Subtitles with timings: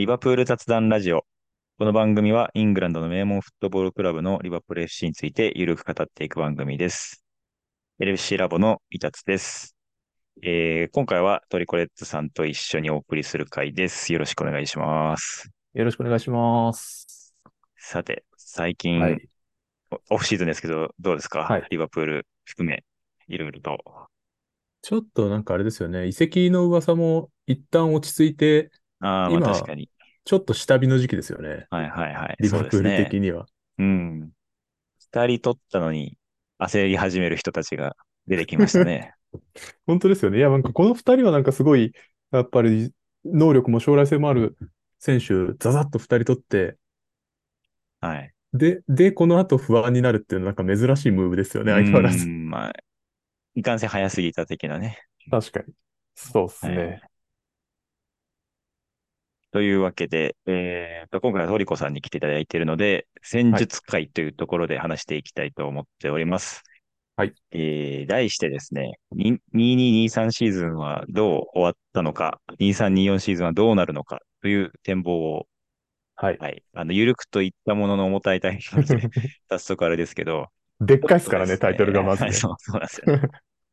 [0.00, 1.26] リバプール雑談ラジオ。
[1.78, 7.22] この番組はイングランドの名門フットボールクラブのリバプール FC についてゆるく語っていく番組です。
[8.00, 9.76] LFC ラボのイタツです。
[10.42, 14.10] えー今回はトリコレッツさんと一緒にお送りする回です。
[14.14, 15.50] よろしくお願いします。
[15.74, 17.34] よろしくお願いします。
[17.76, 19.28] さて、最近、はい。
[20.08, 22.84] オフシーズンですけど、どうですか、はいリバプール含め、
[23.28, 23.76] いろいろと。
[24.80, 26.06] ちょっとなんかあれですよね。
[26.06, 29.90] 移籍の噂も一旦落ち着いて、ああ、まあ今確かに。
[30.24, 31.66] ちょっと下火の時期ですよね。
[31.70, 32.36] はいはいはい。
[32.40, 33.46] リバプール的には。
[33.78, 34.30] うん。
[35.12, 36.16] 二人取ったのに
[36.58, 39.14] 焦り始める人たちが出てきましたね。
[39.86, 40.38] 本当ですよね。
[40.38, 41.92] いや、なんかこの二人はなんかすごい、
[42.30, 42.92] やっぱり
[43.24, 44.56] 能力も将来性もある
[44.98, 46.76] 選手、ザザッと二人取って、
[48.00, 48.32] はい。
[48.52, 52.26] で、で、この後不安になるっていうのはなんか珍しいムーブですよね、相変わらず。
[52.26, 52.72] うん、まあ、
[53.54, 54.98] いかんせん早すぎた的なね。
[55.30, 55.74] 確かに。
[56.14, 57.02] そうですはいね。
[59.52, 66.62] というわけで、えーと、今回はトリコさんに来ていただいているので、戦術会というところで話していきたいと思っております。
[67.16, 67.34] はい。
[67.50, 75.46] えー、題してですね、に2223シーズンはどう終わったのか、2324シーズンはどうなるのかという展望を、
[76.14, 76.38] はい。
[76.38, 79.10] はい、あの、ゆるくといったものの重たいタイトルで、
[79.50, 80.46] 早速あれですけど、
[80.80, 82.28] でっかいですからね、タイトルがまずね。
[82.28, 83.28] はいそう、そうなんですよね。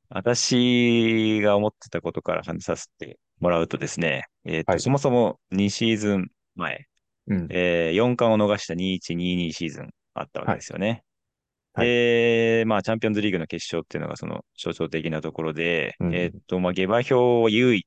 [0.09, 4.79] 私が思ってたことから話させてもらうとですね、えっと、はい。
[4.79, 6.87] そもそも2シーズン前、
[7.27, 7.47] うん。
[7.49, 11.03] えー4冠を逃した2122シーズンあったわけですよね。
[11.73, 11.87] はい。
[11.87, 17.85] で、まあ、チャンピオンズリーグの決勝っていうのがその象徴的なところで、うんえっと、まあ、下馬評は優位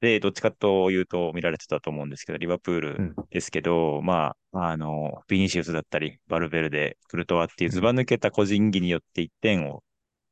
[0.00, 3.14] で、どっちかというと見られてたと思うんですけど、リバプールうん。
[3.30, 9.84] ですけど、まあ、あの、ビニシウスだったり、バルベルデ、クルトワっていうずば抜けた個人技によって1点を、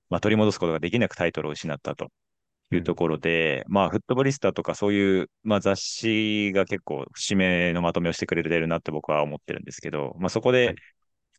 [0.08, 2.08] まあ、取り戻すことができなくタイトルを失ったと
[2.76, 10.76] いうところで、まあ、フットボリスタとかそういう、まあ、雑誌が結構節目のまとめをしてくれてるなって僕は思ってるんですけど、まあ、そこではい、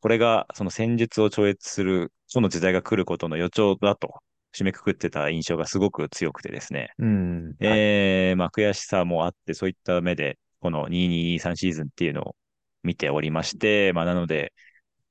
[0.02, 4.22] これがその戦術を超越する、その時代が来ることの予兆だと
[4.54, 6.90] 締めくくってた印象がすごく強くてですね。
[6.98, 7.46] うん。
[7.46, 7.56] はい。
[7.60, 12.36] えー、まあ悔しさもあって、そういった目で、この2223シーズンっていうのを
[12.84, 14.54] 見ておりまして、まあなので、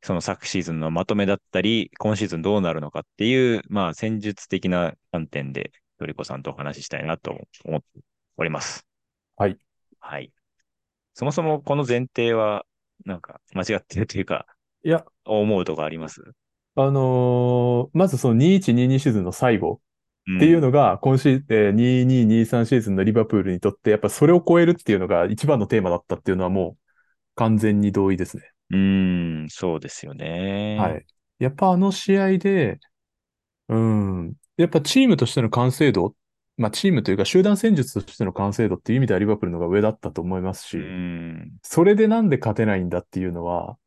[0.03, 7.87] その昨シーズンのまとめだったり、今シーズンどうなるのかっていう、まあ戦術的な観点で、トリコさんとお話ししたいなと思って
[8.39, 8.87] おります。
[9.37, 9.59] はい。
[9.99, 10.33] はい。
[11.13, 12.65] そもそもこの前提は、
[13.05, 14.47] なんか間違ってるというか、
[14.83, 16.23] いや、思うとこあります？
[16.75, 19.81] あのーまずその2122シーズンの最後
[20.37, 26.85] っていうの、のが、今シーズン、えー2223シーズンのリバプールにとって、やっぱそれを超えるっていうのが一番のテーマだったっていうのはもう
[27.37, 28.45] 完全に同意ですね。
[28.71, 30.77] うーん、そうですよね。
[30.79, 31.07] はい。
[31.39, 32.79] やっぱあの試合で、
[33.71, 36.15] うん、やっぱチームとしての完成度、
[36.57, 41.53] まあチームというか集団戦術としての完成度っていう意味ではリバプールの方が上だったと思いますうし、ん。
[41.63, 43.79] それでなんで勝てないんだっていうのは、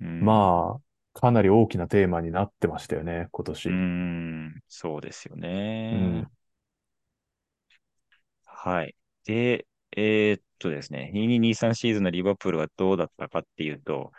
[0.00, 3.68] うんまあ、かなり大きなテーマになってましたよね、今年。
[3.68, 5.92] うーん、そうですよね。
[5.94, 5.96] う
[6.26, 6.30] ん
[8.60, 8.96] はい。
[9.24, 9.66] で、
[9.96, 14.10] えーっとですね、2223シーズンのリバプールはどうだったかっていうと、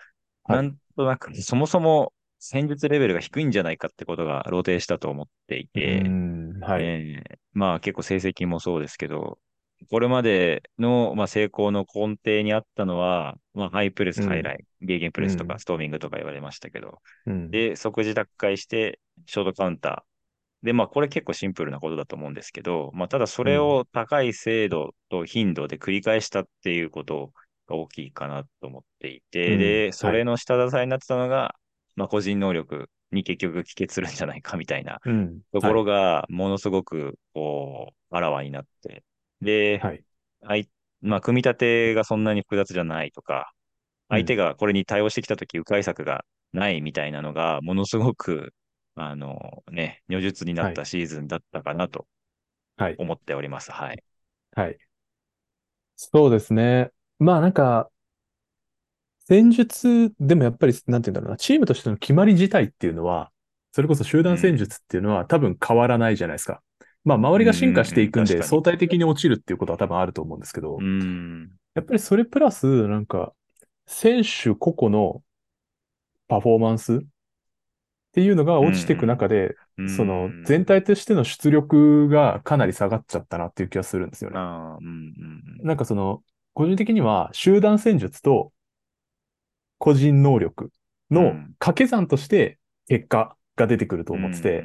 [0.46, 6.84] はいなんとなく、そもそも戦術レベルが低いんじゃないかってことが露呈したと思っていて、うん、はい。
[6.84, 9.38] えーまあ結構成績もそうですけど、
[9.90, 15.60] これまでの、まあ、成功の根底にあったのは、まあ、ハイプレス、うんハイライン、ゲーゲンプレスとか、うん。
[15.60, 20.66] ストーミングとか言われましたけど、うん、で、即時奪回して、ショートカウンター。
[20.66, 27.32] で、まあ、これ結構シンプルなことだと思うんですけど、まあ、ただそれを高い精度と頻度で繰り返したっていうこと
[27.68, 29.60] が大きいかなと思っていて、うん。
[29.60, 31.56] で、それの下支えになってたのが、
[32.00, 39.04] まあ、個人能力に結局帰結するんじゃないかみたいなうん、ところが、ものすごく、こう、あらわになって、
[39.42, 40.04] で、はい。
[40.44, 40.70] あい
[41.02, 43.54] まあ、組み立てがそんなに複雑じゃないとか、
[44.10, 48.54] 相手がこれに対応してきたとき、迂回策がないみたいなのが、ものすごく、
[48.96, 52.08] あのね、如実になったシーズンだったかなと
[52.78, 52.98] はい。
[52.98, 53.72] 思っております。
[53.72, 54.04] はい。
[54.56, 54.80] はい。
[55.96, 56.92] そうですね。
[57.20, 57.92] まあなんか、
[59.30, 63.32] 戦術でもやっぱり、なんて言うんだろうな、チームとしての決まり自体っていうのは、
[63.72, 66.62] それこそ集団戦術っていうのは多分変わらないじゃないですか。
[67.06, 71.52] まあ周りが進化していくんで相対的に落ちるっていうことは多分あると思うんですけどう、ん。
[71.76, 73.34] やっぱりそれプラス、なんか、
[73.86, 75.22] 選手個々の
[76.28, 77.00] パフォーマンスっ
[78.14, 84.36] ていうのが落ちていく中で、うんその全体としての出力がかなり下がっちゃったなっていう気がするんですよね。
[85.64, 86.22] なんかその、
[86.54, 88.52] 個人的には集団戦術と
[89.80, 90.72] 個人能力
[91.12, 94.64] のうん掛け算として結果が出てくると思ってて、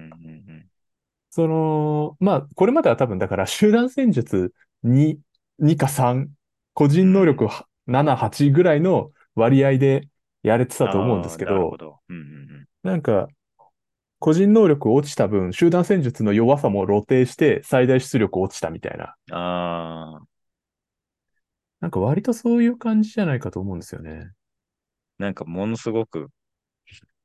[1.31, 4.52] その、まあ、これまでは多分だから集団戦術
[4.84, 5.19] 2、
[5.58, 6.31] 2か3
[6.75, 6.90] 個うん。
[6.90, 10.08] 人能力は7、8ぐらいの割合で
[10.43, 13.28] やれてたと思うんですけど、なんうんなんか、
[14.19, 19.16] 個人能力落ちた分、集団戦術の弱さも露呈して最大出力落ちたみたいな。
[19.31, 20.20] あ、
[21.81, 24.32] なんか割とそういう感じじゃないかと思うんですよね。
[25.19, 26.31] なんかものすごく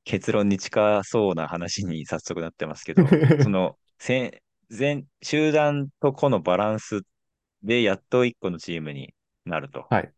[0.03, 7.01] 結論に近そうな話に早速なってますけど、そ の、せ全、集団と個のバランス
[7.63, 9.13] でやっと一個のチームに
[9.45, 9.89] なると。
[9.89, 10.13] はい。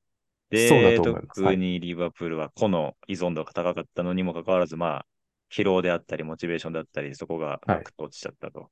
[0.53, 1.01] そうだで。
[1.01, 5.07] 特にリバプールは個の依存度が高かったのにもかかわらず、まあ、
[5.51, 7.77] 疲労であったり、モチベーションだったり、そこがはい。
[7.77, 8.71] ガクッと落ちちゃったと。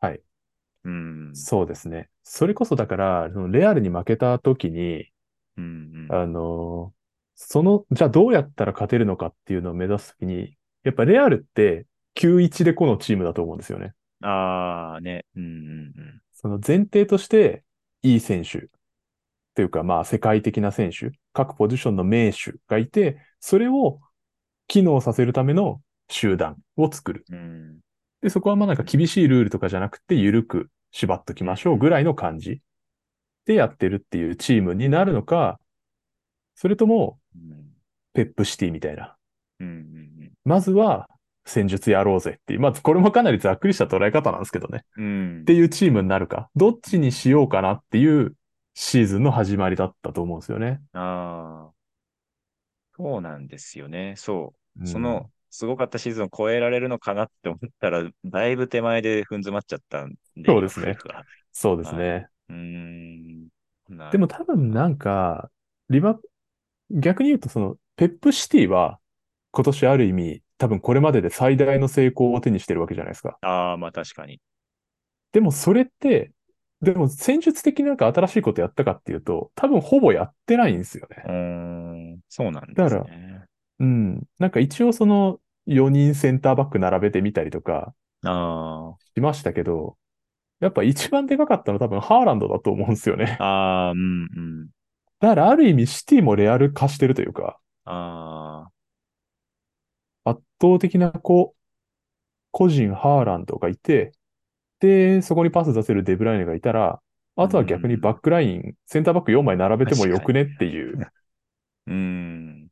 [0.00, 0.22] はい。
[0.84, 1.46] うん。
[1.48, 2.08] そうですね。
[2.22, 5.12] それこそだから、レアルに負けた時に、
[5.56, 5.64] うん、
[6.08, 7.03] あのー
[7.34, 13.94] その、じゃあどうやったら勝てるのかっていうのを目指すときに、やっぱレアルって9-1でこのチームだと思うんですよね。
[14.20, 14.28] うん。
[14.28, 15.24] ああ、ね。
[15.36, 17.64] うん、うん、その前提として、
[18.02, 18.68] いい選手
[19.54, 24.00] というか、まあ世界的な選手、各ポジションの名手がいて、それを
[24.68, 27.24] 機能させるための集団を作る。
[27.30, 27.38] うん。
[27.38, 27.78] うん、
[28.20, 32.60] で、そこはまあなんかうん、厳しいルールとかじゃなくて、緩く縛っときうん、ましょうぐらいの感じ
[33.46, 35.58] でやってるっていうチームになるのか、
[36.54, 37.18] それとも、うん、
[38.12, 39.16] ペップシティみたいな。
[39.60, 41.08] うん、うん、まずは
[41.44, 42.60] 戦術やろうぜっていう。
[42.60, 44.84] まずこれもかなりざっくりした捉え方なんですけどね。
[44.96, 45.40] うん。
[45.42, 46.48] っていうチームになるか。
[46.56, 48.34] どっちにうんしようかなっていう
[48.74, 50.80] シーズンの始まりだったと思うんですよね。
[50.92, 51.72] ああ、
[52.96, 54.14] そうなんですよね。
[54.16, 54.80] そう。
[54.80, 54.86] うん。
[54.86, 60.96] その、すごかったシーズンを超えられるのかなって思ったら、だいぶ手前で踏ん詰まっちゃったんで、そうですね。
[61.52, 61.98] そうですはい。
[61.98, 62.28] ね。
[62.48, 63.48] うーん。
[63.88, 64.26] なでも。
[64.26, 65.50] 多分なんか、
[65.90, 66.18] リバ、
[66.90, 68.98] 逆に言うとその、ペップシティは
[69.52, 73.38] 今年ある意味、多分これまでで最大の成功を手にしてるわけじゃないですか。
[73.42, 74.40] ああ、まあ確かに。
[75.32, 76.32] でもそれって、
[76.80, 81.22] でも戦術的になんか新しいことやったかっていうと、多分ほぼやってないんですよね。
[81.24, 81.32] うー
[82.16, 82.20] ん。
[82.28, 83.44] そうなんでだから、すね。
[83.80, 84.22] うん。
[84.38, 87.94] なんか一応その4人センターバック並べてみたりとか
[88.24, 89.96] あしましたけど、
[90.60, 93.36] やっぱ一番でかかったのは多分ハーランドだと思うんですよね。
[93.40, 94.68] あ、ああ、うん、うん。
[95.24, 98.84] だからある意味シティもレアル化してるというか、ああ、
[100.24, 101.60] 圧倒的なこう、
[102.52, 104.12] 個人ハーランドがいて、
[104.80, 107.02] で、そこにパス出せるデブライネがいたら、
[107.36, 108.20] うあとは逆にバッん。
[108.20, 110.06] クライン、センターバック4枚並べても。
[110.08, 111.00] よくねっていう、
[111.86, 112.68] うーん。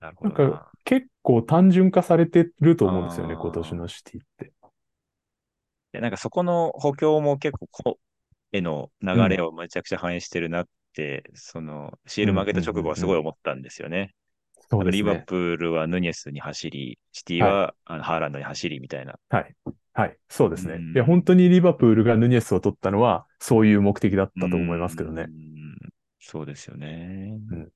[0.00, 0.72] なるほなんかどな。
[0.84, 3.74] 結構単純化されてると思うんですよね、今年。
[3.74, 4.52] のシティって。
[5.92, 7.98] で、なんかそこの補強も結構個
[8.52, 10.70] への流うん、れをめちゃくちゃ反映してるなって、
[11.34, 13.04] その、シール負うん、うん、けた直後はうん、うん。
[13.04, 14.14] すごい思ったんですよね。
[14.78, 15.26] なんかリバそうですね。
[15.26, 19.18] プールはヌニェスに走り、シティはあのハーランドに走りみたいな。
[19.28, 19.56] はい。
[19.92, 20.18] はい。
[20.28, 20.84] そうでうすね。
[20.94, 21.24] いや、本ん。
[21.24, 25.30] 当にリバプールがヌニェスを取ったのは、そういう目的だっうたと思いますけどね。
[25.32, 25.76] ん。
[26.20, 27.38] そうですよね。
[27.50, 27.72] うん。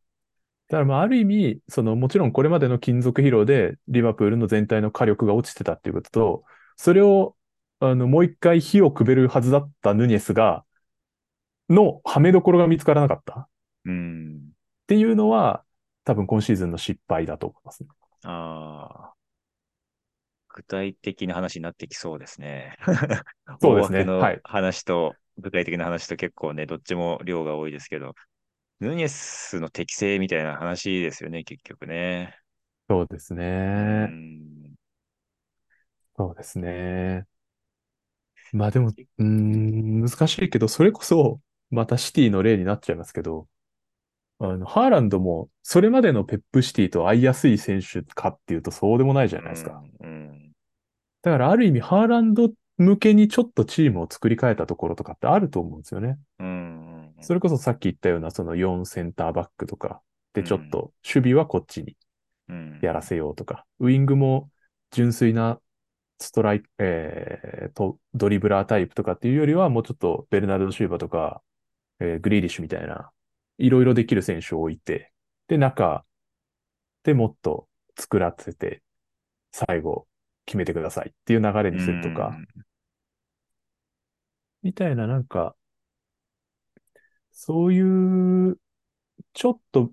[0.69, 6.44] だからまあ、ある意味、その、もちろんこれまでの金属疲労で、リバプールの全体の火力が落ちてたっていうことと、
[6.76, 7.37] それを、
[7.81, 10.64] あの、もう一回火をくべるはずだったヌニェスが、
[11.70, 13.49] の、はめどころが見つからなかったっ
[13.84, 14.52] うん。
[14.87, 15.64] ていうのは、
[16.05, 17.88] 多分今シーズンの失敗だと思いますね。
[18.25, 19.14] ああ、
[20.49, 22.76] 具体的な話になってきそうですね。
[22.81, 22.87] 大
[23.61, 24.05] そうですね。
[24.05, 24.43] のい。
[24.43, 28.14] 話と具体的な話と結構ね、どっちも量が多いですけど、
[28.81, 32.37] ヌニェスの適性みたいな話ですよね、結局ね。
[32.88, 34.14] そうですね。
[34.14, 34.75] ん。
[36.16, 37.26] そうですね。
[38.52, 43.46] まあでも、うーん、難しいけど、それこそ、またシティの例になっちゃいますけど、
[44.38, 49.72] あの、ハーランドも、それまでのペップシティと合いやすい選手かっていうと、そうでもないじゃうないですか。
[49.72, 50.52] ん、うん、
[51.22, 56.18] だからある意味、ハーランド向けにちょっとチームを作り変えたところとかってあると思うんですよね。
[56.38, 60.00] うん、それこそさっき言ったような、その4センターバックとか、
[60.32, 61.96] で、ちょっうん、と守備はこっちに
[62.48, 64.50] うん、やらせようとか、ウィングも
[64.90, 65.60] 純粋な
[66.18, 71.42] ストライク、えーと、ドリブラータイプとかっていうよりは、もうちょっとベルナルド・シューバーとか、
[72.00, 73.11] えーグリーリッシュみたいな、
[73.59, 75.12] いろいろできる選手を置いて、
[75.49, 76.04] で、中
[77.02, 78.83] でもっと作らせて、
[79.52, 80.07] 最後
[80.47, 82.47] 決めてくださいっていう流れうにするとか、ん、
[84.62, 85.54] みたいななんか、
[87.33, 88.59] そういう、
[89.35, 89.92] ちょっと、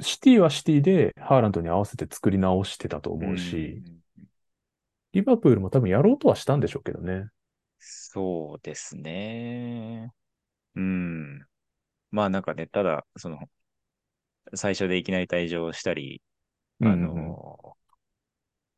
[0.00, 4.04] シティはシティでハーランドに合わせて作り直してたとう思うし、ん。
[5.12, 7.28] リバプールも多分やろうとはしたんでしょうけどね。
[7.78, 10.12] そうですね。
[10.76, 11.46] うん。
[12.10, 13.38] まあなんかね、ただ、その、
[14.54, 16.22] 最初でいきなり退場したり、
[16.80, 17.38] うんあうんうん。
[17.38, 17.76] の、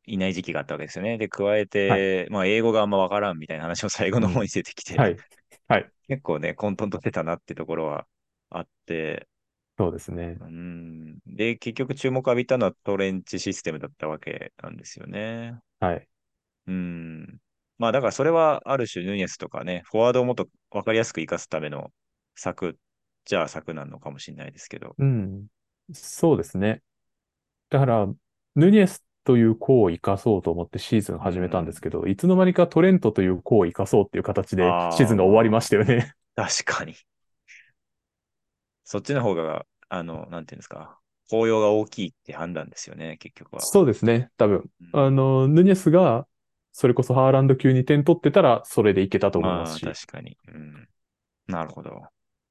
[0.05, 1.17] いない時期があったわけですよね。
[1.17, 2.07] で、加えはい。
[2.07, 4.21] て、まあ英語があんまわからんみたいな話を最後うん。
[4.21, 5.23] の方に出てきて、はい。
[5.67, 5.91] はい。
[6.07, 8.07] 結構ね、混沌としてたなってところは
[8.49, 9.27] あって、
[9.77, 10.37] そうですね。
[10.39, 11.19] うん。
[11.25, 15.59] で、結局注目浴びたのはトレンチシステムだったわけなんですよね。
[15.79, 16.07] はい。
[16.67, 17.39] うん。
[17.77, 21.91] まあだからそれはある種ヌニエスとかね、フォワードをもっと分かりやすく活かすための
[22.35, 22.77] 策
[23.25, 24.95] じゃあ策なのかもしれないですけど。
[24.97, 25.47] うん。
[25.93, 26.81] そうですね。
[27.69, 28.07] だから、
[28.55, 36.13] ヌニエスという子を生かそうと思ってシーズン始めたんですけど、いつの間にかトレントという子を生かそうっていう形でシーズンが終わりましたよね。
[36.35, 36.95] 確かに。
[38.85, 40.97] そっちの方が、あの、なんていうんですか、
[41.29, 43.61] 効用が大きいって判断ですよね、結局は。
[43.61, 44.29] そうですね。
[44.37, 44.69] 多分。
[44.93, 46.25] うんあの、ヌニエスが、
[46.79, 49.83] それこそハーランド級に点取ってたら、それでいけたと思いまあ、ますし。
[49.83, 50.37] 確かに。
[50.47, 50.87] うん。
[51.47, 52.03] なるほど。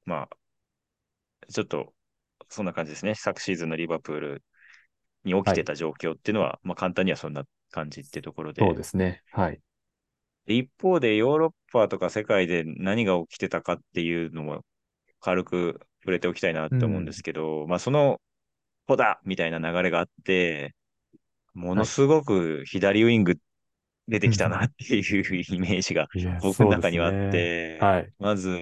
[0.03, 1.93] まあ、ちょっと、
[2.49, 3.15] そんな感じですね。
[3.15, 4.43] 昨シーズンのリバプール
[5.23, 8.61] に起きてた状況っていうのは、まあ簡単にはそんな感じっていうところで。
[8.61, 9.23] そうですね。
[9.31, 9.61] はい。
[10.45, 14.65] で一方でヨーロッパとか世界で何が起きてたかっていうのも
[15.21, 18.19] 軽く触れておきたいなって思うんですけど、まあその
[18.87, 20.75] 子だみたいな流れがあって、
[21.53, 23.37] ものすごく左ウィング
[24.07, 26.07] 出てきたなっていうイメージが
[26.41, 27.31] 僕の中にはあっ。
[27.31, 28.09] て、ねはい。
[28.19, 28.57] まず、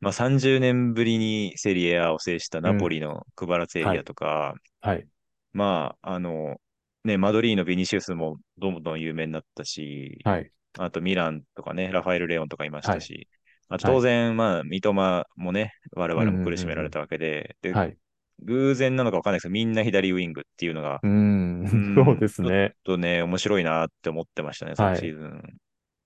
[0.00, 5.06] まあ、30年ぶりにセリエ A を制したナポリのクバラツエリアとか、はい。
[5.52, 6.56] まあ、あの、
[7.04, 10.50] ね、マドリーのビニシウスもどんどん有名になったし、はい。
[10.78, 13.28] あとミランとかね、ラファエル・レオンとかいましたし、
[13.68, 17.96] あ当然、まあ、三笘もね、我々も苦しめられたわけで、で、はい。
[18.44, 21.94] 偶然なのかわかんないですけど、みんな左ウィングっていうのが、うんん。
[21.94, 22.74] そうですね。
[22.84, 25.42] ちょっとね、面白いなって思ってましたね、はい昨シーズン。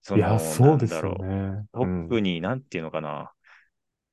[0.03, 1.67] そいや、のそうですよなんだろうね。
[2.09, 3.33] 特に、なんていうのかな、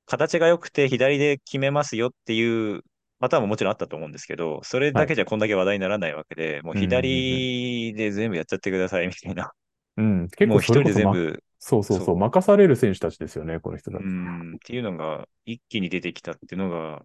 [0.06, 2.82] 形が良くて左で決めますよっていう
[3.20, 9.52] パターンももちろんあったと思うんですけど、それだけじゃこんだけ話題にならないわけで、もう左で全部やっちゃってくださいみたいな。
[9.98, 10.06] うん。
[10.06, 10.30] うん。
[10.30, 14.04] 結もう一人で全部、そうそうそう、任される選手たちですよね、この人たうち。
[14.06, 17.02] ん、っていうのが一気に出てきたっていうのが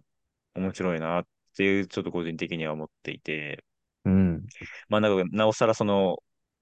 [0.55, 1.27] 面白いなっ
[1.57, 3.63] ていう、ちょっと個人的には思っていて、
[4.05, 4.49] うん。
[4.89, 6.17] まあ、なんかなおさらその、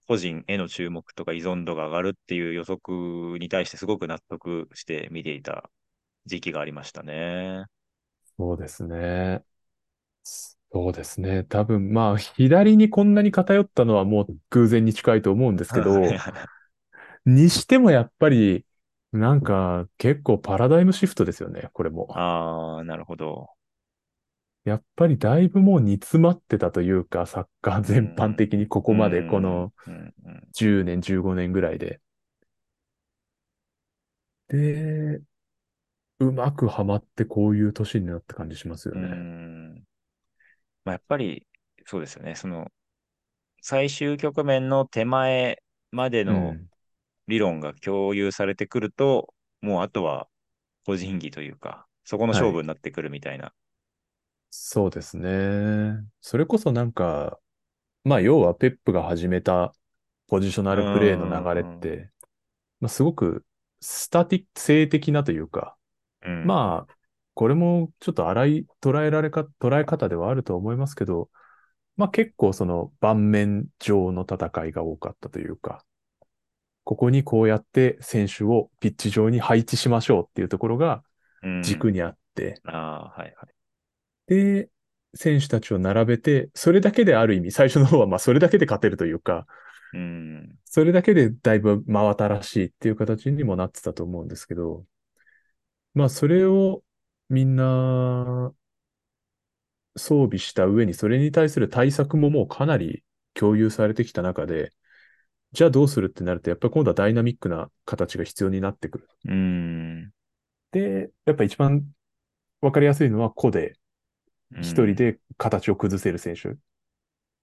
[0.07, 5.69] 個人への注目とか依存度が上がるっていう予測に対してすごく納得して見ていた
[6.25, 7.65] 時期がありましたね。
[8.37, 9.43] そうですね。
[10.71, 11.43] そうですね。
[11.45, 16.21] 多分、まあ、左にこんなに偏ったのはもう偶然に近いと思うんですけど、
[17.25, 18.65] にしてもやっぱり、
[19.11, 22.07] なんか結構パラダイムシフトですよね、これも。
[22.13, 23.49] ああ、なるほど。
[24.67, 32.01] やっぱりだいぶもう煮詰まってたというか、サッカー全般的にここまでこのうんうんうん10年、15年ぐらいで。
[34.49, 35.21] で、
[36.19, 39.27] うまくはまってこういう年になった感じしますようね。
[39.79, 39.83] ん
[40.85, 41.45] まあ、やっぱり、
[41.85, 42.35] そうですよね。
[42.35, 42.71] その、
[43.61, 46.69] 最終局面の手前までうのん。
[47.27, 50.27] 理論が共有されてくると、もうあとは
[50.85, 53.53] 個人技というか、そこの勝負になってくるみたいな。
[54.49, 56.03] そうですね。
[56.21, 57.39] それこそなんか、
[58.03, 59.73] まあ要はペップが始めた
[60.27, 62.09] ポジショナルプレーの流れって、
[62.79, 63.45] まあすごく
[63.81, 65.77] スタティック性的なというか、
[66.23, 66.95] うんまあ、
[67.33, 71.29] これもちょっと荒い捉えられか、捉え方ではあると思いますけど、
[71.95, 75.83] まあ結構その盤面上の戦いが多かったというか、
[76.83, 81.03] ここにこうやって選手をピッチ上に配置しましょうっていうところが
[81.43, 83.56] うん軸にあって、ああ、はいはい。
[84.27, 84.69] で、
[85.15, 89.47] 選手たちを並べて、それだけである意味、最初の方はまあそれだけで勝てるというか、
[89.93, 90.59] うん。
[90.65, 94.85] それだけでだいぶ真新しいっていう形にもなってたと思うんですけど、
[95.93, 96.83] まあそれを
[97.29, 98.53] みんな
[99.97, 103.03] 装備した上にそれに対する対策ももうかなり
[103.33, 104.71] 共有されてきた中で、
[105.53, 109.09] じゃあどうするってなると、やっぱり今度はダイナミックな形が必要になってくる。
[109.25, 110.11] うん。
[110.71, 111.87] で、やっぱ一番
[112.61, 113.77] わかりやすいのは個で
[114.55, 116.49] 一人で形を崩せる選手。
[116.49, 116.55] っ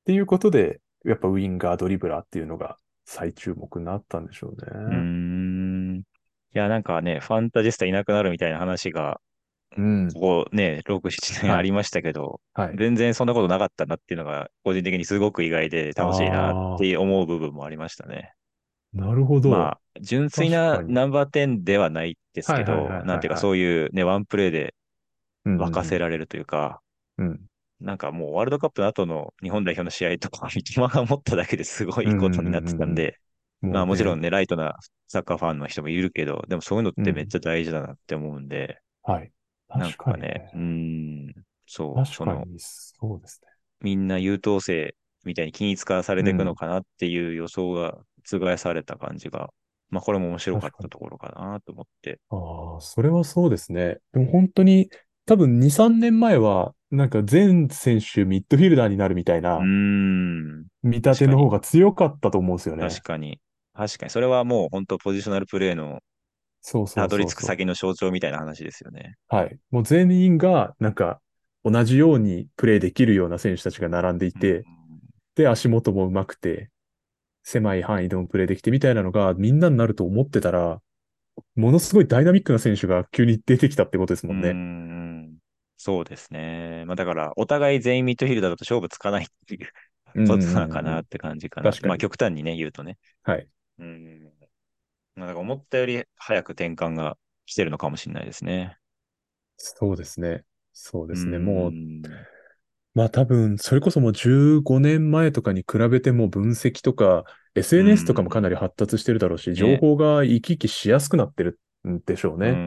[0.04, 4.70] ていうことで、やっぱウィンガー、ドリブラーっていうのが最注目になったんでしょうね。
[4.73, 6.02] うん。
[6.54, 9.20] いや、なんかね、ファンタジスタいなくなるみたいな話が、
[9.76, 10.12] うん。
[10.12, 12.76] ここね、6、7年はいありましたけど、はい。
[12.76, 18.32] 全然そんなことなかったなっていうのが、個人的にすごく意外で楽しいなって思う部分もありましたね。
[18.92, 19.50] なるほど。
[19.50, 24.75] まあ、純粋なナンバー10ではないですけどはいはいはいはいは、いなんていうかそういうね、ワンプレーで
[25.44, 26.80] 沸かせられるというか、
[27.18, 27.40] うん。
[27.80, 33.18] なんかもうワールドカップの後の日本代表の試合とか、三笘が持っただけですごいことになってたんで、
[33.62, 34.28] まあもちろんね。
[34.28, 34.76] ね、ライトな
[35.09, 39.30] サッカーファンの人もいるけど、でもそういうのってめっちゃ大事だなって思うんで、はい。
[39.75, 40.50] なん確かねね、。
[40.54, 41.35] うーん、
[41.66, 43.49] そう、確その、かに、そうですね。
[43.80, 44.94] みんな優等生
[45.25, 49.50] みたいに均一化されていくのかなっていう予想が覆された感じが、
[49.90, 52.18] まあこれも面白かったところかなと思って。
[52.30, 53.99] ああ、それはそうですね。
[54.12, 54.90] でも本当に
[55.26, 60.64] 多分2、3年前は、なんか全選手ミッドフィルダーになるみたいなん。
[60.82, 62.88] 見立ての方が強かったと思うんですよね。
[62.88, 63.40] 確かに。
[63.74, 64.10] 確かに。
[64.10, 66.00] それはもう本当ポジショナルプレーの
[66.60, 67.18] そうそたうそうそう。
[67.18, 69.16] どり着く先の象徴みたいな話ですよね。
[69.28, 69.58] はい。
[69.70, 71.20] もう全員が、なんか、
[71.62, 74.64] 同じようにプレーできるような選手たちが並んでいうんて、
[75.34, 76.70] で、足元も上手くて、
[77.42, 80.80] 狭い範囲でもプレーできてみたいなのがみんなになると思ってたら、
[81.54, 84.52] ものすごいダイナミックな選手が急に出てきたってことですもんね。
[84.52, 85.13] ん。
[85.86, 86.84] そうですね。
[86.86, 89.68] まあだから、お互い全員ミッドフィルダーだと勝負つかないっていう
[90.14, 91.70] うんことなのかなって感じかな。
[91.70, 92.96] 確かにまあ極端にね、言うとね。
[93.22, 93.48] はい。
[93.78, 94.24] うん。
[95.16, 98.78] まあだから思ったより早く転換が来てるのかもしれないですね。
[99.56, 100.44] そうですね。
[100.72, 101.38] そうですね。
[101.38, 101.76] んもう、
[102.94, 107.24] まあ多分、それこそもう15年前とかに比べても分析とか、
[107.56, 112.62] SNS とかもかなり発達してるだろうし、情報が行き来しやすくなってるんでしょううね。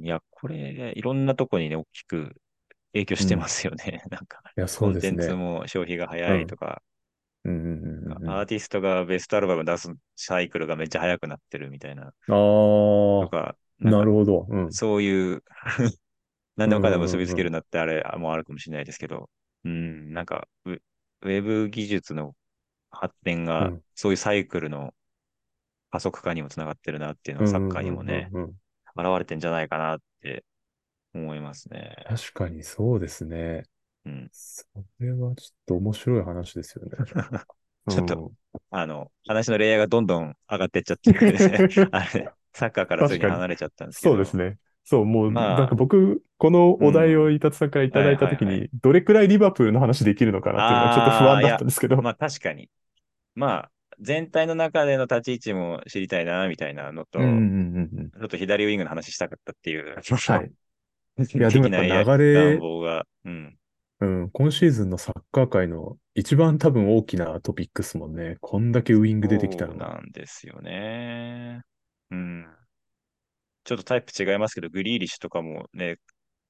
[0.00, 0.02] ん。
[0.04, 2.36] いや、これ、いろんなとこにね、大きく
[2.96, 4.02] 影響してますよね。
[4.10, 5.36] なんか、いや、コそうですンテンツね。
[5.36, 6.82] も消費が早いとか、
[7.44, 8.34] うんうんうんうんうん。
[8.34, 12.12] あアーティストがベストアルバム出すサイクルがめっちゃ早くなってるみたいな、あ
[13.20, 14.46] とー、か、なんかなるほど。
[14.50, 14.78] うん。
[14.78, 15.44] そういう、
[16.56, 19.30] 何でもかんでも結びつけるうんなってあれもあるかもしれないですけど、
[19.64, 22.36] うん、なんかウ、ウェブ技術の
[22.90, 24.94] 発展うがん、そういうサイクルの
[25.90, 28.56] 加速化にもつながってるなっていうのうんはサッカーにもね、うんうんうん
[28.96, 30.44] 現れてんじゃないかなって
[31.16, 31.96] 思いますね。
[32.08, 33.64] 確かにそうですね。
[34.04, 34.28] うん。
[34.32, 34.64] そ
[35.00, 36.90] れはちょっと面白い話ですよね。
[37.88, 38.32] ちょっとうん
[38.70, 44.14] あの、話のレイヤーがどんどん上がってっちゃってるんでねあれ、サッカーからすぐに離れちゃったんですけど。
[44.14, 44.58] そうですね。
[44.84, 51.96] そう、もう、まあなんか僕、このお題を伊達さんからいただいたときはいはいに、どれくらいリバプールの話できるのかなっていうのがちょっと不安だったんですけど。
[52.02, 52.70] まあ確かに。
[53.34, 53.70] まあ、
[54.00, 58.10] 全体の中での立ち位置も知りたいな、みたいなのと、うんうんうんうん。
[58.10, 60.52] ちょっと左ウィングの話したかったっていう、はい。
[61.18, 62.58] いやでもやっぱ流れ
[63.24, 63.58] うん。
[63.98, 68.36] うん、今シーズンのサッカー界の一番多分大きなトピックスもんね。
[68.40, 69.94] こんだけウイング出てきたそうのが。
[69.94, 71.62] なんですよね。
[72.10, 72.46] うん。
[73.64, 75.96] ちょっとタイプ違いますけど、グリーリッシュとかもね、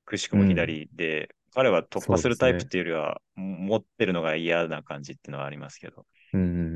[0.05, 6.05] くしくも左で、彼は突破するタイプっていうよりは、持ってるのが嫌な感じっていうのはありますけど。
[6.33, 6.63] うんうんうんうう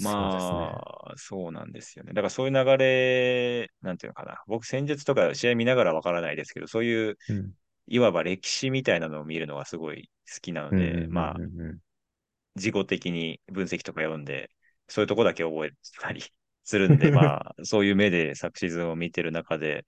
[0.00, 0.04] ん。
[0.04, 0.58] そうですね。
[0.58, 2.12] まあ、そうなんですよね。
[2.12, 4.42] だからそういう流れ、なんていうのかな。
[4.46, 7.52] 僕、戦術とか試合見ながらわからないですけど、そういう、うん
[7.88, 11.34] いわば歴史みたいなのを見るのがすごい好きなので、うんうんうんうんまあ、
[12.54, 14.50] 自己的に分析とか読んで、
[14.88, 16.22] そういうとこだけ覚えたり
[16.64, 19.84] するんで、 まあ、そういう目で昨シーズンを見てる中で、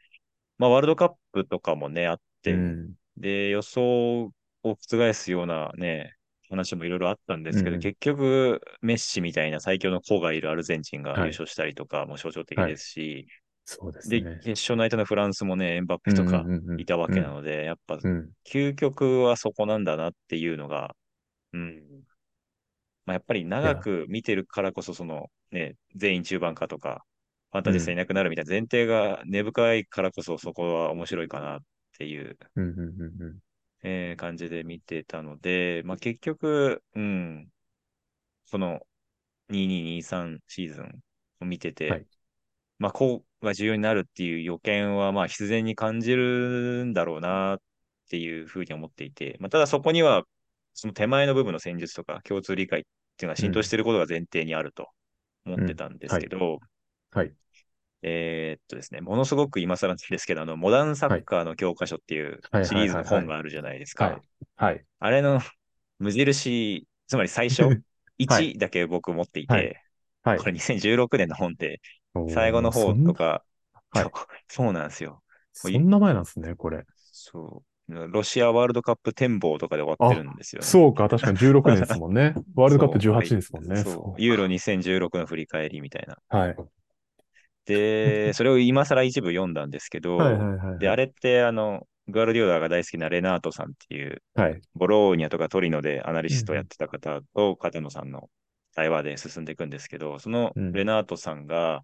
[0.59, 6.14] まあ、ワールドカップとかもね、あって、うんで、予想を覆すようなね、
[6.55, 11.21] 話もいろいろあったんですけど、うん結局、メッシみたいな最強の子がいるアルゼンチンがはい。
[11.23, 13.33] 優勝したりとかも象徴的ですし、で、
[13.64, 14.21] そうですね。
[14.43, 16.81] 決勝の相手のフランスもね、エンバペとかうんうんうんうん。
[16.81, 18.31] いたわけなので、やっぱ、うん。
[18.47, 20.95] 究極はそこなんだなっていうのが、
[21.53, 21.83] うん。
[23.07, 27.05] まあ、やっぱり長く見てるからこそ、そのね、全員中盤かとか、
[27.53, 31.61] ファンタジスタいなくなるみたいな前提が根深いからこそ、そこは面白いかなっ
[31.99, 33.38] ていう、うんうんうんうん
[33.85, 37.49] えー感じで見てたので、まあ、結局、うん、
[38.44, 38.81] その
[39.51, 41.03] 2223シーズン
[41.40, 42.07] を見てて、はい。
[42.79, 47.59] まあ、こうが重要になるっていう予見は、まあ、必然に感じるんだろうなっ
[48.11, 50.25] ていうふうに思っていて、まあ、ただそこには、
[50.73, 52.83] その手前の部分の戦術とか共通理解っ
[53.16, 54.88] ていうのは浸透していることが前提にあると
[55.47, 56.59] 思ってたんですけど、
[57.12, 57.33] はい。
[58.07, 64.23] えーっとですね、ものすごく今更ですけど、あの、モダンサッカーの教科書っていうはいシリーズの本があるじゃないですはいか。。
[64.57, 64.85] はい。
[65.01, 65.40] あれの
[65.99, 67.83] 無印、つまり最初、はい
[68.17, 69.77] 1だけ僕持っていて、はい
[70.23, 71.81] はいこれ2016年の本で、
[72.29, 73.43] 最後の方とか、
[73.90, 74.11] はいそう
[74.49, 75.23] そうなんですよ。
[75.53, 76.85] そんな前なんですね、これ。
[77.12, 78.09] そう。
[78.09, 80.67] ロシアワールドカップ展望とかで終わってるんですよね。
[80.67, 82.35] そうか、確かに16年ですもんね。
[82.55, 83.77] ワールドカップそう18年ですもんね。
[83.77, 84.23] そう。
[84.23, 86.17] ユーロ2016の振り返りみたいな。
[86.29, 86.57] はい。
[87.66, 90.79] で、それを今更一部読んだんですけど、はいはいはいはい。
[90.79, 94.61] で、あれって、あの、グアルディオラが大好きなレナートさんっていう、はい。
[94.74, 98.29] ボローニャとかトリノでアナリストやってた方と片野さんの
[98.74, 101.81] 対話で進んでいくんですけど、そのうんレナートさんが、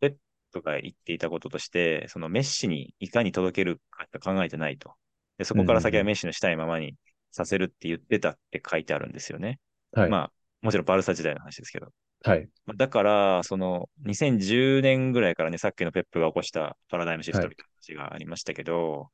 [0.00, 0.14] ペッ
[0.52, 4.92] トが言っていたこととして、そのメッシにいかに届けるかって考えてないと。
[5.38, 6.94] でそこから先はメッシのしたいままに
[7.32, 9.58] させるって言ってたって書いてあるんですよね。
[9.92, 10.10] はい。
[10.10, 10.32] まあ、
[10.62, 11.88] もちろんバルサ時代の話ですけど。
[12.24, 12.48] はい。
[12.64, 19.10] まあだから、その2010年ぐらいからね、さっきのペップが起こしたパラダイムシフトみたいな話がありましたけど、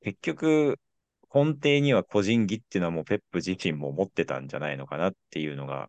[0.00, 0.78] 結局、
[1.34, 5.88] 根底には個人技っていうのはもうペップ自身も持ってたんじゃないのかなっていうのが、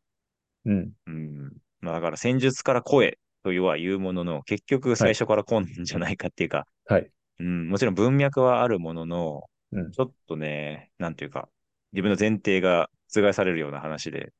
[0.65, 0.91] うん。
[1.07, 1.53] うん。
[1.79, 7.09] まあだから戦術から声というは言うものの、結局最初から来んじゃないかっていうか、はい。
[7.39, 9.91] うん、もちろん文脈はあるものの、うん。
[9.91, 11.47] ちょっとね、なんていうか、
[11.93, 14.33] 自分の前提が覆されるような話で、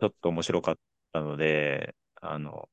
[0.00, 0.74] ちょっと面白かっ
[1.12, 2.68] たので、あの、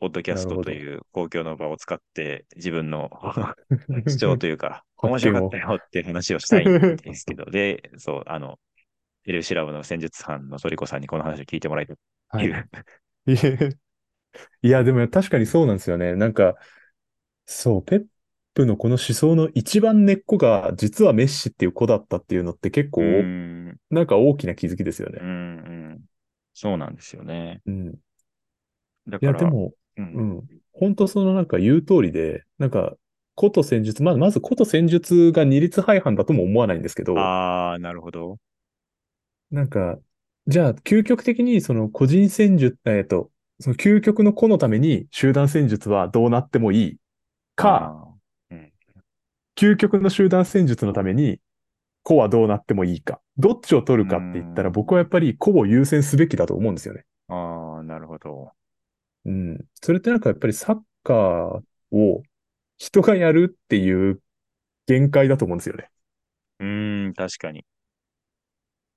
[0.00, 0.46] ポッドキャス。
[0.48, 3.10] トという公共の場を使って自分の
[4.08, 5.58] 主張というか、面白かった。
[5.58, 8.58] よっていう話をしたいんですけど、で、 そう、あの、
[9.24, 12.68] エルシラブの戦術班のトリコさんにこの話を聞いてもらいたいってはい。
[14.62, 16.14] いや、でも確かにそうなんですよね。
[16.16, 16.56] なんか、
[17.46, 18.06] そう、ペッ
[18.54, 25.20] プのこの思想の一番根っこが、実はメッシっていう子だったっていうのって結構、ん、なんか大きな気づきですようね。
[25.24, 25.30] ん、う
[25.94, 26.04] ん。
[26.54, 27.60] そうなんですよね。
[27.66, 27.88] うん。
[27.88, 27.94] い
[29.20, 30.04] や、でも、うん。
[30.04, 30.42] うん。
[30.72, 32.96] 本当そのなんか言う通りで、なんか、
[33.38, 38.38] 古都戦術、まあ、まず古都戦術が二律背反だとも思わないんですけど、ああ、なるほど。
[39.50, 39.98] なんか、
[40.46, 46.96] じゃあ、究極的にその個人戦術、えっと、その究極の個のために集団戦術はどうなってもいい
[47.54, 48.14] か、ああ、
[48.50, 48.72] うん、
[49.56, 51.38] 究極の集団戦術のために
[52.02, 53.20] 個はどうなってもいいか。
[53.38, 55.10] どっちを取るかって言ったら僕はやっん。
[55.10, 57.04] ぱり個を優先すべきだと思うんですよね。
[57.28, 58.52] ああ、なるほど。
[59.24, 59.58] うん。
[59.82, 61.62] それってなんかやっぱりサッカー
[61.96, 62.22] を
[62.78, 64.22] 人がやるっていう
[64.86, 65.90] 限界だと思うんですよね。
[66.60, 67.64] うーん、確かに。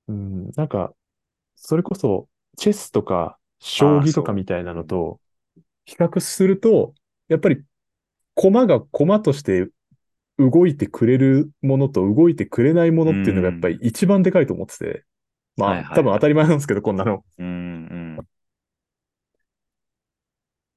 [0.08, 0.52] うん。
[0.56, 0.94] なんか、
[1.56, 5.22] それこそチェスとか将棋とかそみたいなのと
[5.86, 6.96] 比較すると、
[7.30, 7.64] やっぱり
[8.36, 9.70] 駒が駒として
[10.40, 13.82] 動いてくれるものと動いてくれないものっていうのがやっぱりん。
[13.82, 15.06] 一番でかいと思ってて、
[15.62, 16.44] はいまあ多分当たりはいはい。
[16.44, 17.26] 前なんですけど、こんなの。
[17.40, 18.28] うーん、うん。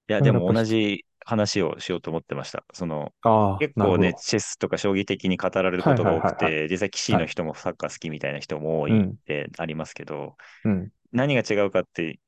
[0.08, 2.64] いや、でも同じ話をしようと思ってました。
[2.72, 4.14] その、ああ、結構ね。
[4.14, 6.22] チェスとか将棋的に語られるはいことがはいはいはい。
[6.22, 7.24] 多くて、実際棋士はい。
[7.24, 12.20] の人もサッカー好きみたいな人も多いっうん、てありますけど、うん、何が違うかって、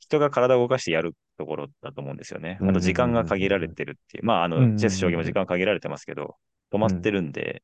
[0.00, 2.58] 人が体を動かしてやるところだと思うんですよね。
[2.60, 4.24] うん、あとうん、時間が限られうん、てるっていう。
[4.24, 6.36] まあ、あの、うん、チェス、将棋もうん、時間限られてますけど、
[6.72, 7.62] 止まうん、ってるんで、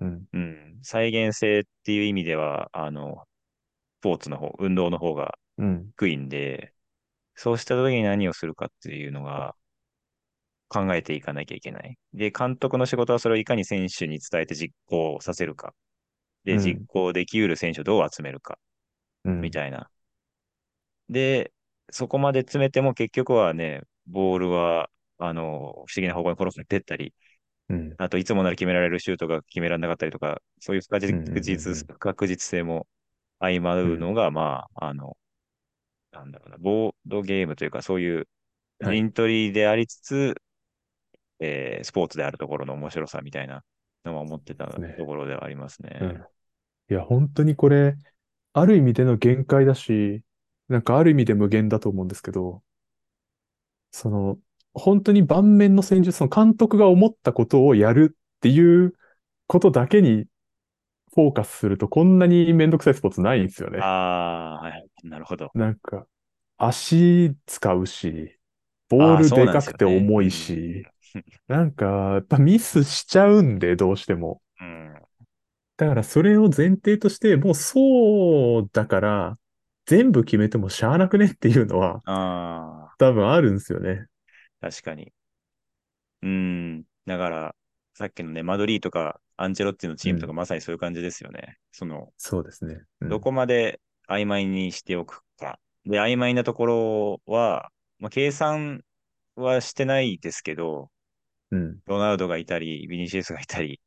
[0.00, 3.24] うん、うん、再現性っていう意味では、あの、
[4.00, 6.74] スポーツの方、運動の方がうん、低いんで、
[7.36, 9.56] そうした時に何をするかっていうのが
[10.68, 11.98] 考えていかなきゃいけない。
[12.14, 15.74] で、監督の仕事はそれをいかに選手に伝えて実行させるか。
[16.44, 18.58] で、実うん、行できうる選手をどう集めるか。
[19.24, 19.90] うん、みたいな。
[21.08, 21.52] で、
[21.92, 27.14] そこまで詰めても結局はね、ボールは、あの、不思議な方向に転がってったり、
[27.68, 32.86] うん、あといつもなら決められるシュートが決められなかったりとか、そういう不確うん、う実、確実性も
[33.40, 35.16] 相まうん、うのが、まあ、あの、
[36.12, 38.28] なんだろうな、ボードゲームというか、そういう
[38.80, 38.96] はい。
[38.96, 40.34] 陣取りでありつつ、
[41.40, 43.62] えースポーツであるところの面白さみたいな
[44.04, 44.66] のは思ってた。
[44.66, 46.12] ところではありますうん。
[46.12, 46.22] ね。
[46.90, 47.96] いや、本当にこれ、
[48.52, 50.22] ある意味での限界だし、
[50.72, 52.62] なんかある意味で無限だと思うんですけど、
[53.90, 54.38] その、
[54.74, 58.94] 本当に盤面の戦術、その監督が思ったことをやるっていう
[59.46, 60.24] ことだけに
[61.14, 63.78] フォーカスすると、こんなにめんどくさいスポーツないんですよね。
[63.80, 65.50] ああ、はい、なるほど。
[65.54, 66.06] なんか、
[66.56, 68.38] 足使うし、
[68.88, 69.84] ボールででかくて。
[69.84, 70.30] 重いうん。
[70.30, 70.86] し、
[71.48, 74.40] なんか、やっぱミスしちゃうんで、どうしても。
[74.58, 74.94] うん。
[75.76, 79.38] だからそれを前提として、もうそうだから、
[79.86, 84.06] 全部決めてもしゃあなくねっていうのはああ、多分あるんですよね。
[84.60, 85.12] 確かに。
[86.22, 86.84] うん。
[87.06, 87.56] だから、
[87.94, 90.36] さっきのね、マドリーとかアンチェロッティのチームとかうん。
[90.36, 91.58] まさにそういう感じですよね。
[91.72, 92.82] その、そうですね。
[93.00, 93.20] うどん。
[93.20, 95.58] こまで曖昧にしておくか。
[95.84, 98.82] で、曖昧なところは、まあ、計算
[99.36, 100.90] はしてないですけど、
[101.50, 101.78] うん。
[101.86, 103.80] ロナウドがいたり、ビニシウスがいたり、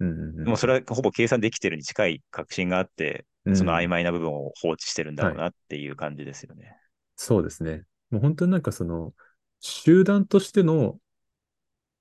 [0.00, 0.08] うん。
[0.08, 0.44] うん。
[0.44, 3.88] もうそれはほぼ計算できてるに近い確信があって、その曖うん。
[3.88, 5.34] 昧な部分を放置してるんだはい。
[5.34, 6.76] ろうなっていう感じですよね。
[7.16, 7.84] そうですね。
[8.10, 9.14] もう本当になんかその、
[9.60, 11.00] 集団としての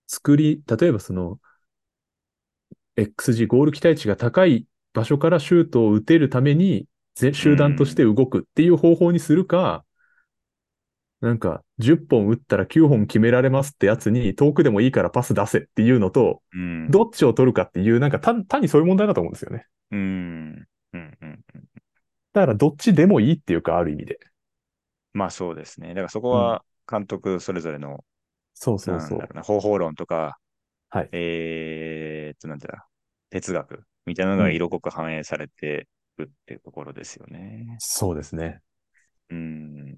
[0.08, 1.40] 作り、例えばその、
[2.98, 6.88] XG、ゴール期待値が高い場所からシュートを打てるために、
[7.32, 8.14] 集団としてん。
[8.14, 9.86] 動くっていう方法にするか、
[11.22, 16.90] なんか、10本打ったら9本決められますってやつに、遠くでもいいからパス出せっていうのと、うん。
[16.90, 19.68] どっちを取るかっていう、なんか単、単にそういう問題だと思うんですよね。
[19.92, 20.68] うん。
[20.94, 21.18] うん。
[21.22, 21.44] うん。
[22.34, 24.20] だから、どっちでもいいっていうか、ある意味で。
[25.14, 25.90] まあそうですね。
[25.90, 26.56] だからそこうん。
[26.56, 28.04] は監督それぞれの、
[28.54, 29.20] そうそうそう。
[29.20, 30.40] なんだろうな、方法論とか、
[30.90, 31.14] はい。
[31.14, 32.80] えーっと、なんていうの、
[33.32, 34.44] 哲学みたいなのうん。
[34.44, 37.68] が色濃く反映されてるっていうところですよね。
[37.78, 38.62] そうですね。
[39.30, 39.98] うん。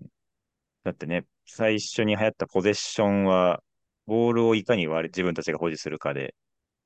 [0.84, 3.64] だってね、最初に流行ったポゼッションは、
[4.08, 6.36] ボールをいかに我自分たちが保持するかで、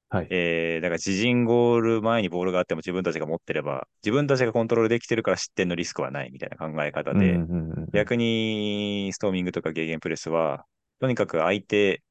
[0.09, 0.27] はい。
[0.31, 7.71] えー、だから自陣ゴール前にボールがあっても自分たちが持ってれば、自分たちがコントロールできてるから失点のリスクはないみたいな考え方うん、で、うん、うん。
[7.71, 10.65] うん逆にストーミングとかゲーゲンプレスは、
[10.99, 12.03] とにかく相手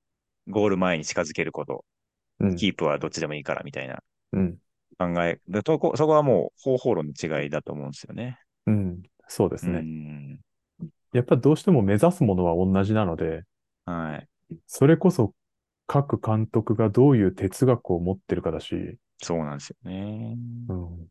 [0.48, 1.84] ゴール前に近づけること。
[2.40, 2.56] うん。
[2.56, 3.98] キープはどっちでもいいからみたいな
[4.32, 4.56] うん。
[4.98, 8.38] 考え、でとこそこはもう方法論の違いだと思うんですよね。
[8.66, 9.02] うん。
[9.26, 9.80] そうでうすね。
[9.80, 10.40] ん。
[11.12, 13.42] やっぱりどうしても目指すものは同じなので、
[13.84, 14.28] はい。
[14.66, 15.34] それこそ
[15.88, 20.36] 各監督がどういう哲学を持ってるかだし、そうなんですよね。
[20.68, 21.08] うん。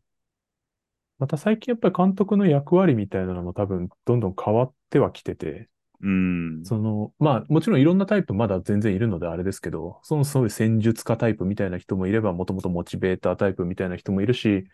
[1.18, 5.68] また最近やっぱり監督の役割みたいなのも多分どんどん変わってはきてて、
[6.00, 6.64] うん。
[6.64, 14.68] その、まあもちろんいろんなタイプまだ全然いるのであれですけど、そのそういう戦術家タイプみたいな人もいれば、もともとモチベータータイプみたいな人もいるし、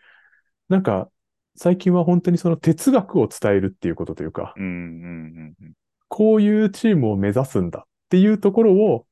[0.69, 1.09] なんか
[1.55, 4.63] 最近は本当にその哲学を伝えるっていうことというか、うん。
[4.63, 5.55] うん。
[5.59, 5.73] うん。
[6.07, 9.07] こういうチームを目指すんだっていうところを、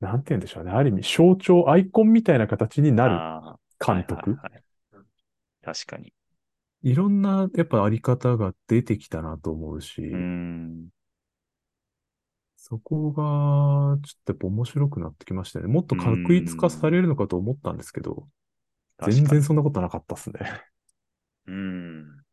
[0.00, 0.70] なんて言うんでしょうね。
[0.70, 4.40] ある意味象徴、アイコンみたいな形になるああ、はいはい監督。
[4.42, 4.64] はい。
[5.62, 6.12] 確かに。
[6.82, 9.80] いろんなやっぱあり方が出てきたなと思う
[10.10, 10.90] うし、ん。
[12.56, 15.66] そこがちょっとやっぱ面白くなってきましたね。
[15.68, 16.90] もっとう確一化さん。
[16.90, 18.28] れるのかと思ったんですけど、
[19.00, 19.24] 全。
[19.26, 20.40] 然そんなことなかったっすね。
[21.46, 22.24] うん。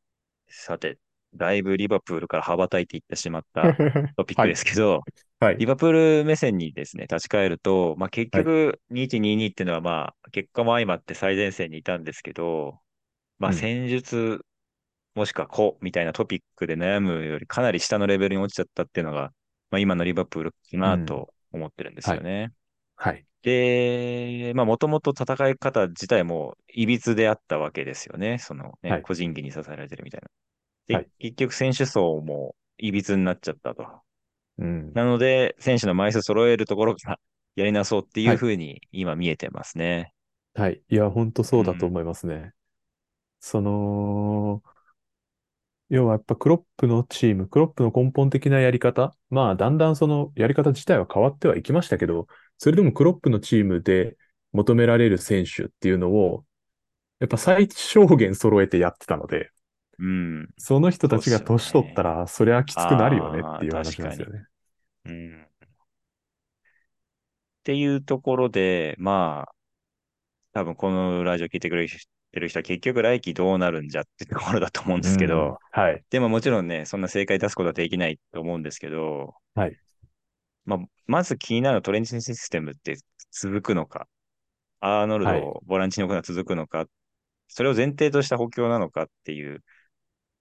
[0.49, 0.99] さて、
[1.36, 3.80] だいぶリバプールから羽ばたいていってしまった
[4.17, 4.56] トピックではい。
[4.56, 5.13] すけど、はい。
[5.53, 8.51] リバプール目線にですね、立ち返ると、まあ結はい。
[8.51, 12.79] 局2-1-2-2っていうのはまあ結果も相まって最前線にいたんですけど、
[13.39, 13.53] まあうん。
[13.53, 14.41] 戦術
[15.15, 19.34] もしくは個みたいなトピックで悩むよりかなり下のレベルに落ちちゃったっていうのが、
[19.71, 20.89] まあ今のリバプールかうん。
[20.89, 22.19] なと思ってるんですはい。
[22.19, 22.53] よね。
[22.97, 23.25] はい。
[23.43, 28.39] で、まあもともと戦い方自体も歪であったわけですよね。
[28.39, 29.03] そのね、はい。
[29.03, 30.29] 個人技に支えられてるみたいな。
[30.88, 31.10] で、はい。
[31.19, 34.03] 結局選手層も歪になっちゃったと。
[34.57, 34.93] うん。
[34.93, 37.19] なので、選手の枚数揃えるところから
[37.55, 38.35] やりなそうっていはい。
[38.35, 40.13] うふうに今見えてますね。
[40.53, 40.81] はい。
[40.89, 41.55] いや、本当うん。
[41.55, 42.53] そうだと思いますね。
[43.39, 44.61] その、
[45.89, 54.17] 要はやっぱクロップのチーム、クロップの根本的なやり方、まあだんだんそのやり方自体は変わってはいきましたけど、それでもクロップのチームで
[54.51, 56.43] 求められる選手っていうのを、
[57.19, 59.51] やっぱ最小限揃えてやってたので、
[59.99, 60.49] うん。
[60.58, 62.03] その人たちが年取ったね。
[62.03, 63.73] ら、そりゃきつくなるよねっていう。
[63.73, 64.45] 話なんですよね。
[65.05, 65.43] うん。
[65.43, 65.47] っ
[67.63, 69.55] ていうところで、まあ、
[70.53, 75.13] 多分このラジオ聞いてくれてる人は結局来季どうなるんじゃってところだと思うんでうん。
[75.13, 76.03] すけど、はい。
[76.10, 79.77] でももちろんね、そんな正解出すことはできないと思うんですけど、はい。
[80.65, 82.97] まあ、まず気になるトレンチシステムって
[83.31, 84.08] 続くのか、
[84.79, 85.41] アーノルドはい。
[85.41, 86.86] をボランチに置くのは続くのか、
[87.47, 89.63] それを前提とした補強なのかっていう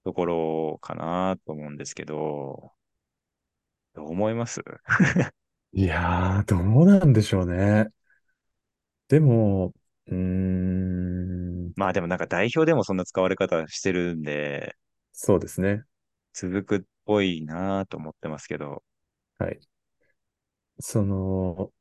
[0.04, 2.72] ところかなと思うんですけど、
[3.94, 4.62] どう思います？
[5.72, 7.90] いやー、どうなんでしょうね。
[9.08, 9.72] でも、
[10.06, 14.76] うーん、まあでもなんか代表でもそんな使われ方してるんで、
[15.12, 15.84] そうですね。
[16.34, 18.82] 続くっぽいなと思ってますけど。
[19.38, 19.60] はい。
[20.80, 21.72] その、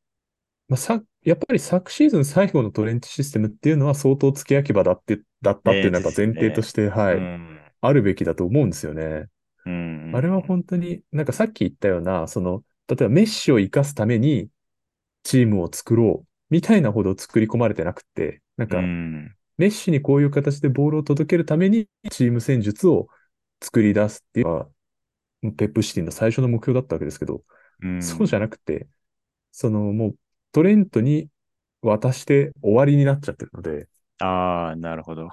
[0.69, 6.61] まあ、さ、やっぱり昨シーズン最後のトレンチシステムっていうのは相当付け焼き場だって、だったっていうのはやっぱ前提と。
[6.61, 7.62] して、うはい、ん。
[7.85, 9.27] あるべきだと思うんですよね。
[9.65, 14.49] うん、あれはうん、本当に、なんかさっき言ったような、その、例えばメッシを生かすために
[15.23, 23.07] チームを作ろう、みたいなほど作り込まれてなくて、なんか、ん、メッシにこういう形でボールを届けるためにチーム戦術を
[23.61, 24.69] 作り出すっていうのは、
[25.57, 27.43] ペップシティの最初の目標だったわけですけど、
[27.81, 28.01] うん。
[28.01, 28.87] そうじゃなくて、
[29.51, 30.15] そのもう
[30.53, 31.29] トレントに
[31.81, 33.87] 渡して終わりになっちゃってるので、
[34.19, 35.27] ああ、なるほど。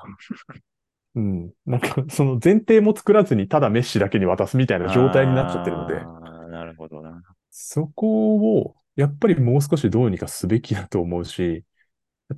[1.16, 1.52] うん。
[1.66, 7.22] なんか、 その前提も作らずに、ただメッシだけに渡すみたいな状態になっちゃってるので、ああ、なるほどな。
[7.50, 11.64] そこを、やっぱりもう少しどうにかすべきだと思うし、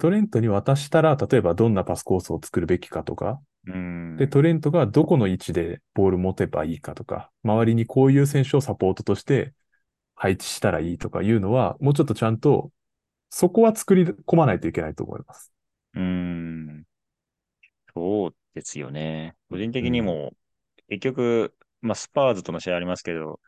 [0.01, 3.73] トレントに渡したら、例えばどんなパスコースを作るべきかとか、う
[4.17, 9.55] で、ん、トレントがどこの位置でボール持てばいいかとか、周りにこういう選手をサポートとして
[10.17, 12.73] 配置したらいいとかいうのは、もうちょっとちゃんと、
[13.31, 15.53] そこは作り込まないといけないと思います。
[15.95, 16.85] うん。
[17.95, 19.35] そうですよね。
[19.51, 19.73] 個人うん。
[19.73, 20.33] 的にも、
[20.89, 23.41] 結局、まあ、スパーズとの試合ありますけど、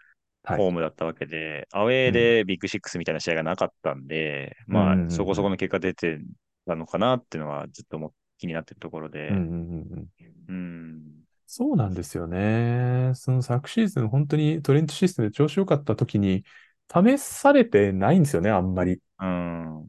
[0.42, 0.58] はい。
[0.58, 2.12] ホームだったわけで、アウェーうん。
[2.12, 5.10] でビッグシックスみたいな試合がなかったんで、うん、まあ。
[5.10, 6.18] そこそこの結果出て
[6.66, 9.30] たのかなっていうのはずっとも気になってるところで、
[11.46, 13.12] そうなんですよね。
[13.14, 16.44] その昨シーズン、本当にトレンチシステムで調子良かった時に、
[16.92, 19.00] 試されてないんですよね、あんまり。
[19.20, 19.88] うん、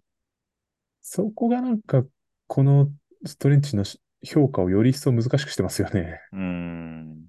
[1.01, 2.03] そこがなんか、
[2.47, 2.89] この
[3.25, 6.19] ストレンチのし評価をより一層難しくしてますよね。
[6.33, 7.27] うん。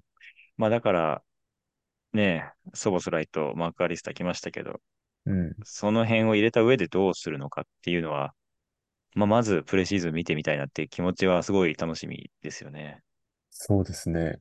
[0.57, 1.23] まあ、だから、
[2.13, 4.81] ね、ソボスライとマーク・アリスタ来ましたけど、
[5.25, 5.55] うん。
[5.63, 8.33] その辺を入れた上でどうするのかっていうのは、
[9.15, 13.01] まあ、まずプレシーズン見てみたいなっていう気持ちはすごい楽しみですよね。
[13.49, 14.39] そうですね。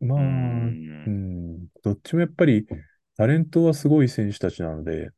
[0.00, 1.04] まあ、うん。
[1.08, 2.66] ん、どっちもやっぱり、
[3.16, 5.10] タレントはすごい選手たちなので、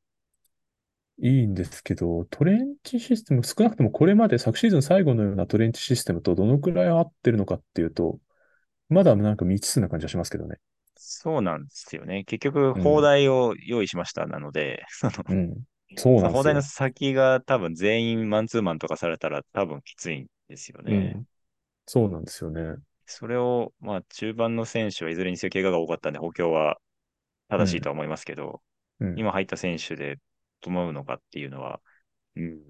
[1.19, 8.19] いいんですけど、トレンチシステム、少なくともこれまで昨シーズン最後のようなトレンチシステムとどのくらい合ってるのかっていうと、
[8.91, 10.59] まだなんか未知数な感じがしますけどね。
[10.97, 12.25] そうなんですよね。
[12.25, 13.03] 結局、放うん。
[13.03, 15.65] 題を用意しましたなので、その、うん。
[15.97, 16.89] そうその放題のなんですよ。
[16.89, 20.87] 先が多分全員マンツーマンとかされたら多分きついんですよね。
[20.87, 21.27] うん。
[21.87, 22.77] そうなんですよね。
[23.07, 26.79] それを、まあ、中盤の選手はいずれにせよ怪我が多かったんで補強は
[27.57, 27.67] うん。
[27.67, 28.63] 正しいとは思いますけど、
[29.01, 29.17] うん。
[29.17, 30.19] 今入った選手で
[30.63, 31.81] 整うのかっていうのは、
[32.37, 32.61] うん、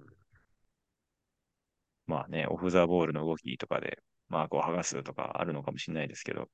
[2.06, 6.48] まあね、オフザボールの動きとかで、マークを剥がすとかあるのかもしれないですけど、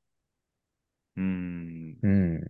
[1.16, 2.40] うん、うん。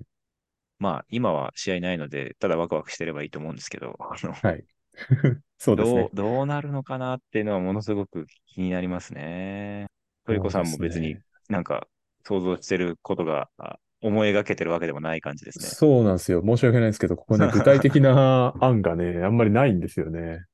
[0.78, 4.64] まあ今は試合ないので、ただワクワクしてればいいと思うんですけど、あの、はい。
[5.58, 6.10] そうですどう、ね。
[6.12, 9.86] どうなるのかなっていうのはものすごく気になりますね。
[10.24, 11.22] トリコさんも別にね。
[11.48, 11.88] なんか
[12.24, 15.70] 想像してることがあ思い描けてるわけでもない感じですね。
[15.70, 16.42] そうなんですよ。
[16.44, 20.46] 申し訳ないですけど、ここね、 具体的な案がね、あんまりないんですよね。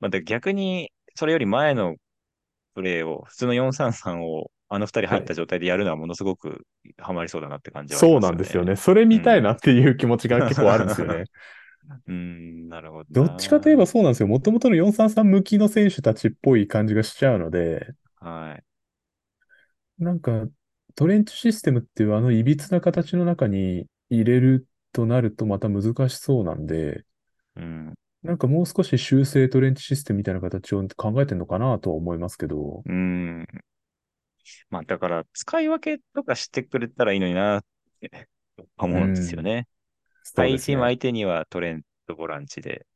[0.00, 1.96] まあ、で逆に、それより前の
[2.74, 5.22] プレーを、普通の433をあの二人入はい。
[5.22, 6.66] った状態でやるのはものすごく
[6.98, 8.20] ハマりそうだなって感じはありそう。
[8.20, 8.76] なんですよね。
[8.76, 9.56] それ見たいなうん。
[9.56, 11.24] っていう気持ちが結構あるんですよね。
[12.06, 13.76] うん、 なるほどどっちかといえな。
[13.76, 14.28] ばそうなんですよ。
[14.28, 18.64] もともとの433向きの選手たちっぽい感じがしちゃうので、はい。
[19.98, 20.48] なんか、
[20.96, 27.04] トレンチシステムっていうあの歪な形の中に入れるとなるとまた難しそうなんで、
[27.54, 27.94] うん。
[28.22, 33.46] なんかもう少し修正トレンチシステムみたいな形を考えてるのかなとは思いますけど、うん。
[34.70, 37.64] まあ、だから、使い分けとかしてくれたらいいのになっ
[38.00, 38.28] て
[38.58, 39.68] う思うんですよん、ね。
[40.34, 40.84] ハイチーム。
[40.84, 42.86] 相手にはトレントボランチで、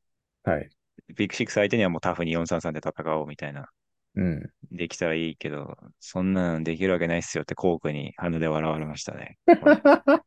[0.43, 0.69] はい。
[1.17, 3.69] ビッグシックス相手にはもうタフに433で戦おうみたいな。
[4.17, 4.51] うん。
[4.73, 9.39] できたらいいけど、そんなのできるわけないっすよってコークに鼻で笑われましたね。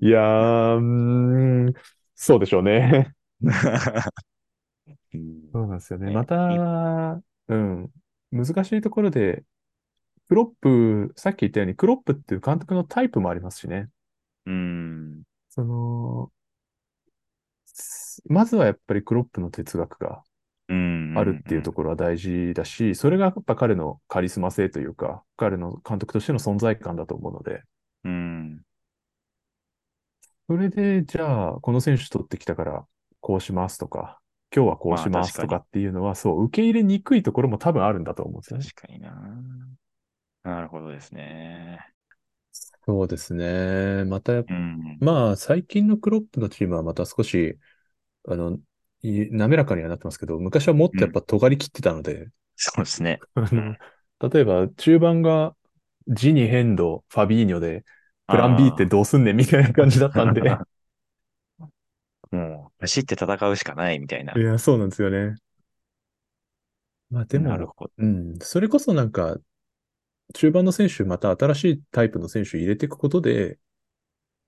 [0.00, 1.74] いやー、
[2.14, 3.12] そうでしょうね。
[5.12, 6.12] うん、そうなんですよね。
[6.12, 7.90] また、うん。
[8.30, 9.44] 難しいところで、
[10.28, 13.88] クロップ、さっき言ったように、クロップっていう監督のタイプもありますしね。
[14.46, 16.32] うん、その、
[17.66, 20.29] すまずはやっぱりクロップの哲学がうん、
[20.70, 27.62] あるっていうところは大事だし、それがやっぱ彼のカリスマ性というか、彼の監督としての存在感だと思うので、
[28.04, 28.60] うん。
[30.48, 32.86] それで、じゃあ、この選手取ってきたから、
[33.20, 34.20] こうしますとか、
[34.54, 35.24] 今日はこうまあしま。
[35.24, 38.64] すとかっていうのは、そう、受け入れにくいところも多分あるんだと思うんですよね。
[38.64, 39.12] 確かにな。
[40.42, 41.80] なるほどですね。
[42.86, 44.04] そうですね。
[44.04, 47.58] また、うん、まあ、最近のクロップのチームはまた少し、
[48.26, 48.60] あの、い
[49.02, 51.00] 滑らかにはなってますけど、昔はもっうん。
[51.00, 53.20] とやっぱ尖り切ってたので、そうですね。
[54.20, 55.56] 例えば中盤が
[56.08, 57.84] ジニ、ヘンド、ファビーニョで、
[58.26, 60.48] プラン B ってあどうすんねんみたいな感じだったんで。
[60.50, 60.64] あ。
[62.30, 64.34] もう、走って戦うしかないみたいな。
[64.34, 65.36] いや、そうなんですよね。
[67.10, 67.92] まあでも、なるほど。
[67.98, 69.36] うん、それこそなんか、
[70.34, 73.58] 中盤の選手、また新しいタイプの選手入れていくことで、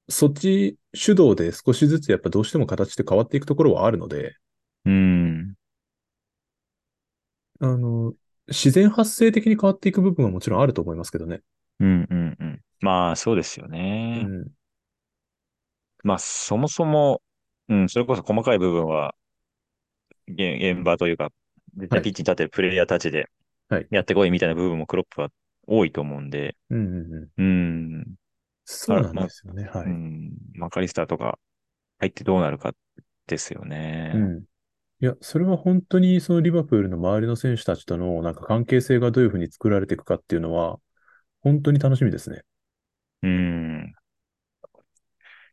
[0.08, 4.36] そっち主導で少しずつやっぱどうしても形って変わっていくところはあるので、
[4.84, 5.54] うん、
[7.60, 8.14] あの、
[8.48, 11.42] 自然発生的に変わっていく部分はもちろんあると思いますけどね。
[11.80, 12.60] うん、うん、うん。
[12.80, 14.22] まあ、そうですよね。
[14.26, 14.52] うん。
[16.02, 17.22] まあ、そもそも、
[17.68, 19.14] うん、それこそ細かい部分は、
[20.28, 21.30] 現現場というか、
[21.76, 22.00] 実はい。
[22.00, 23.28] 際ピッチに立ってるプレイヤーたちで
[23.68, 23.88] はい。
[23.90, 25.30] やってこいみたいな部分もクロップは
[25.66, 27.44] 多いと思うんで、うんうんうん。
[27.44, 28.14] うん、
[28.64, 29.64] そうなんですよね。
[29.64, 29.86] はい。
[29.86, 31.38] うん、マカリスターとか
[31.98, 32.72] 入ってどうなるか
[33.26, 34.12] ですよね。
[34.14, 34.44] うん。
[35.02, 40.78] いや、それは本当にそのリバプールの周りの選手たちとのなんか関係性がどういうふうに作られていくかっていうのは、
[41.40, 42.42] 本当に楽しみですね。
[43.22, 43.92] うん、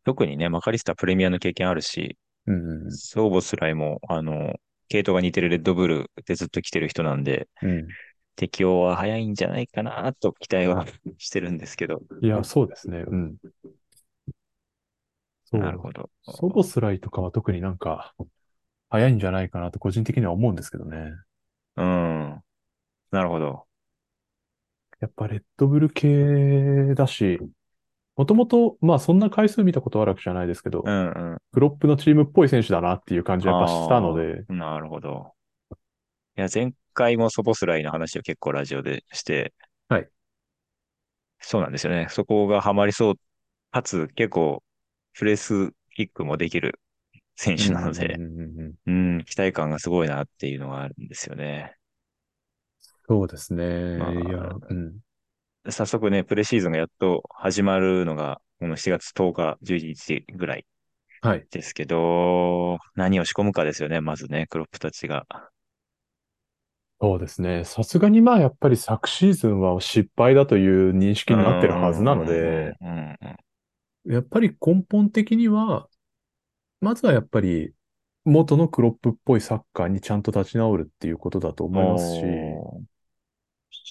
[0.03, 4.53] 特にね、マカリスタープレミアの経験あるし、うんソーボスライも、あの、
[4.87, 7.87] 系統が似てるレッドブルでずっと来てる人なんで、うんうん。
[8.35, 10.85] 適応は早いんじゃないかなと期待は
[11.17, 12.01] してるんですけど。
[12.21, 13.03] いや、そうですね。
[13.05, 13.35] うん。
[15.45, 15.59] そう。
[15.59, 16.11] なるほど。
[16.23, 18.13] ソボスライとかは特になんか
[18.89, 21.13] 早いんじゃないかなと個人的には思うんですけどね。
[21.75, 22.43] うん。
[23.11, 23.67] なるほど。
[24.99, 27.39] やっぱレッドブル系だし、
[28.15, 31.37] もともと、まあそんな回数見たことあるわけじゃないですけど、うんうん。
[31.53, 35.33] クロップのチームっぽい選手だなっていう感じはやっぱしたのあで、あ、なるほど。
[36.37, 39.53] いや、前回もソボスライの話を結構ラジオでして、
[39.87, 40.09] はい。
[41.39, 42.07] そうなんですよね。
[42.09, 43.15] そこがハマりそう。
[43.71, 44.63] かつ、結構、
[45.13, 46.79] プレスキックもできる
[47.41, 51.73] 選手なので、んうん期待感がすごいなっていうのがあるんですよね。
[53.07, 53.63] そうですまね。
[53.63, 54.97] いや、あ、うん。
[55.69, 60.65] 早速ね、プレシーズンがやっと始まるのが、この7月10日、11日ぐらい。
[61.21, 61.47] はい。
[61.49, 65.25] ですけど、何を仕込むかですよね、まずね、クロップたちが。
[66.99, 67.63] そうですね。
[67.63, 72.73] さすがにまあやっぱり昨シーズンは失敗だという認う識になってるはずなので。
[74.05, 75.87] やっぱり根本的には、
[76.81, 77.73] まずはやっぱり
[78.25, 82.25] 元のクロップっぽいサッカーにちゃんと立ち直るっていうことだと思いますし、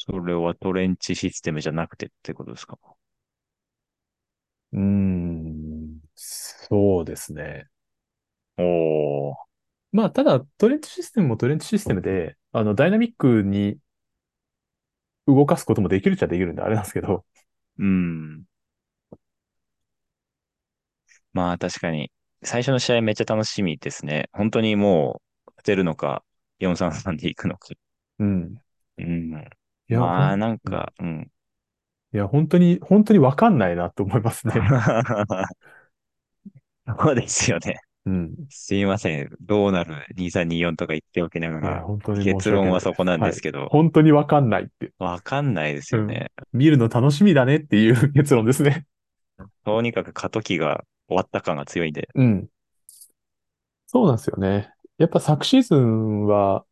[0.06, 2.78] それはトレンチシステムじゃなくてってことですか？
[4.72, 7.66] うーん、そうですね。
[8.58, 9.36] おー、
[9.92, 13.78] まあただトレンチシステムもトレンチシステムで、あのダイナミックに
[15.26, 17.24] 動かすこともできるっちゃできるんであれなんですけど、
[17.78, 18.44] うん。
[21.32, 22.10] まあ確かに、
[22.42, 24.28] 最初の試合めっちゃ楽しみですね。
[24.32, 26.22] 本当にもう、勝てるのか、
[26.58, 27.68] 4-3-3で行くのか。
[28.18, 28.54] うん。
[28.98, 29.32] うん。
[29.88, 30.40] いや、ほまあん、うん。
[30.40, 31.30] なんか、うん。
[32.12, 34.54] いや、本当に、本当にわかんないなと思いますね。
[36.98, 37.80] そうですよね。
[38.06, 38.34] うん。
[38.48, 39.28] すいません。
[39.40, 41.84] どうなる？2324とか言っておきながら、
[42.24, 42.70] 結論。
[42.70, 43.30] はそこなんはい。
[43.30, 44.92] ですけど、本当にわかんないって。
[44.98, 46.00] わかんないですうん。
[46.02, 46.30] よね。
[46.52, 48.86] 見るの楽しみだねっていう結論ですね。
[49.64, 52.08] とにかく過渡期が終わった感が強いんで。
[52.14, 52.48] うん。
[53.86, 54.72] そうなんですよね。
[54.98, 56.64] やっぱ昨シーズンは、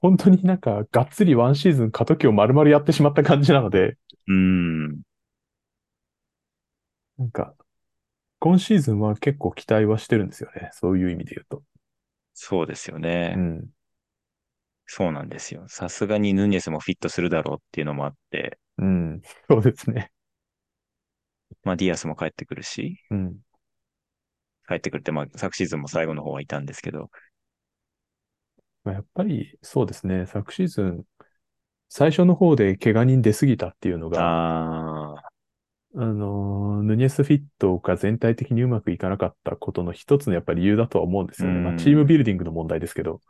[0.00, 5.00] 本当になんか、がっつりワンシーズン過渡期を丸々やってしまった感じなので、うーん。
[7.18, 7.54] なんか、
[8.38, 10.70] 今シーズンは結構期待はしてるんですよね。
[10.72, 11.62] そういう意味で言うと。
[12.34, 13.34] そうですよね。
[13.36, 13.68] うん。
[14.86, 15.64] そうなんですよ。
[15.68, 19.22] さすがにヌニェスもフィットするだろうっていうのもあって、うん。
[19.48, 20.10] そうですね。
[21.62, 23.36] まあディアスも帰ってくるし、うん。
[24.70, 27.10] 帰ってくるって、まあ昨シーズンも最後の方はいたんですけど、
[28.84, 30.26] まあ、やっぱりそうですね。
[30.26, 31.04] 昨シーズン、
[31.88, 34.20] 最初の方で怪我人出すぎたっていうのが、
[35.96, 41.60] あのー、ヌニェスフィットが全体的にうまくいかなかったことの一つのやっぱり理由だとは思うんですよね。
[41.60, 43.20] まあ、チームん、ビルディングの問題ですけど、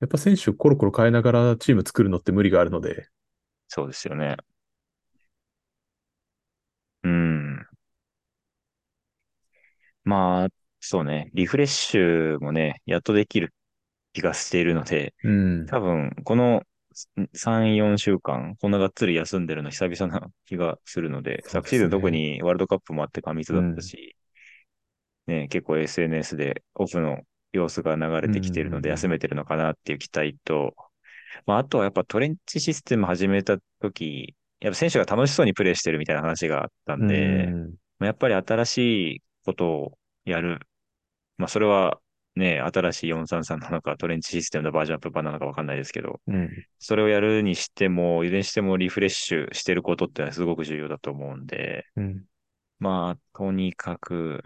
[0.00, 3.08] やっぱ選手コロコロ変えながらチーム作るのって無理があるので、
[3.68, 4.36] そうですよね。
[7.02, 7.66] うーん。
[10.04, 10.48] まあ、
[10.80, 11.30] そうね。
[11.34, 13.54] リフレッシュもね、やっとできる
[14.12, 16.62] 気がしているので、うん、多分、この
[17.34, 22.10] 3、4週間、こんながっつり休んでるの久々な気がするので、昨シーズン特。
[22.10, 24.16] にワールドカップもあって過密だったうん、し、
[25.26, 27.20] ね、結構 SNS でオフの
[27.52, 30.74] 様子が流れうん、うてきているので休ん、めてるのかなっていう期待と、
[31.46, 38.78] まあ、あとはやっぱトレンチシステム始めた時、やっぱ選手が楽しそうにプレーしてるみたいな話があったうんで、ん、まあやっぱり新し
[39.16, 40.60] いことをやる。
[41.36, 42.00] まあそれは
[42.36, 52.24] ね、新しい433なのかトレンチシステムのバージョンアップ版なのかわかんないですけど、うん、それをやるにしても、いずれにしてもリフレッシュしてることってのはすごく重要だと思うんで、うん、
[52.78, 54.42] まあとにかく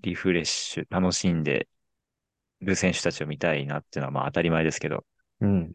[0.00, 1.68] リフレッシュ楽しんで
[2.60, 5.04] る選手たちを見たいなっていうのはまあ当たり前ですけど、
[5.40, 5.72] うん。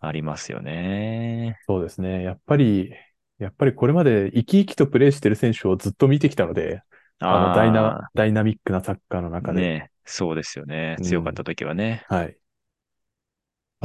[0.00, 1.58] ありますよね。
[1.66, 2.22] そうですね。
[2.22, 2.92] やっぱり、
[3.38, 6.82] やっぱりこれまで生き生きとプレーしてる選手をずっと見てきたので、
[7.18, 9.60] あのダイナ、ダイナミックなサッカーの中で。
[9.60, 10.96] ね、そうですよね。
[10.98, 11.04] うん。
[11.04, 12.04] 強かった時はね。
[12.08, 12.36] はい。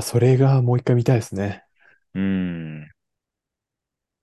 [0.02, 1.64] それがもう一回見たいですね。
[2.16, 2.90] うん。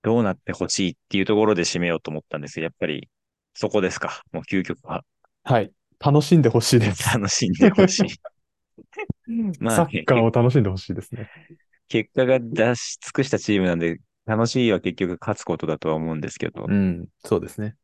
[0.02, 3.08] どうなってほしいっていうところで締めようと思ったんですけど、やっぱり
[3.54, 4.22] そこですか。
[4.32, 5.04] もう究極は。
[5.44, 5.72] はい。
[6.00, 7.08] 楽しんでほしいです。
[7.12, 8.04] 楽しんでほしい。
[9.60, 11.30] まあサッカーを楽しんでほしいですね。
[11.88, 13.98] 結果が出し尽くしたチームなんで、
[14.28, 16.66] 楽しいは結局勝つことだとは思うんですけど。
[16.66, 17.08] うん。
[17.24, 17.76] そうですね。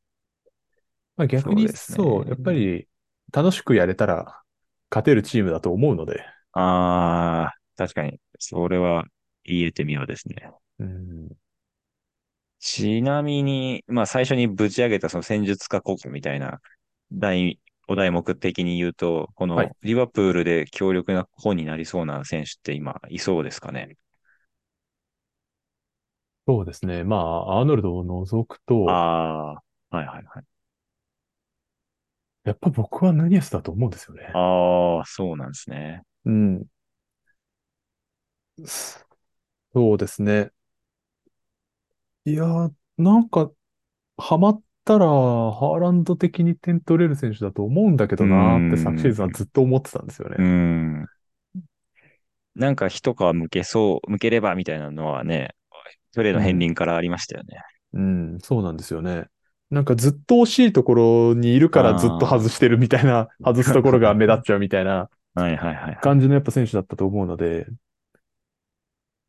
[1.16, 2.52] まあ、逆にそうですそう、やっぱね。
[2.52, 2.88] り
[3.32, 4.42] 楽しくやれたら
[4.90, 6.24] 勝てるチームだと思うので。
[6.52, 8.20] ああ、確かに。
[8.38, 9.04] それは
[9.44, 10.52] 言えてみようですね。
[10.78, 11.36] うん。
[12.60, 16.60] ちなみに、まあ最初にぶち上げたその戦術家国みたいな
[17.12, 19.70] 題、お題目的に言うと、こはい。
[19.70, 23.96] のリバプールで強力な方になりそうな選手って今いそうですかね？
[26.46, 27.04] そうですね。
[27.04, 29.52] まあ、アーノルドを除くと、あ
[29.90, 30.44] あ、はいはいはい。
[32.44, 34.38] やっぱ僕はヌニエスだと思うんですよね。
[34.38, 36.02] ああ、そうなんですね。
[36.24, 36.66] うん。
[39.74, 40.52] そうですね。
[42.26, 43.50] いやー、なんか、
[44.18, 50.46] ハマったら、ハーランド的に点取れる選手だと思うんだけどなーって昨シーん、ズンはずっと思ってたんですようーね。
[50.46, 51.08] ん。
[52.56, 55.54] なんか一皮向けそう、向ければみたいなのはね、
[56.14, 56.66] プレーの片うん。
[56.66, 57.58] 鱗からありましたよね。
[57.92, 59.26] うん、そうなんですよね。
[59.70, 66.14] なんかずっと惜しいところにいるからずっと外あしてるみたいな、外すところが目立っちゃうみたいなあ、 はいはいはいはい。
[66.14, 67.66] 感じのやっぱ選手だったと思うので、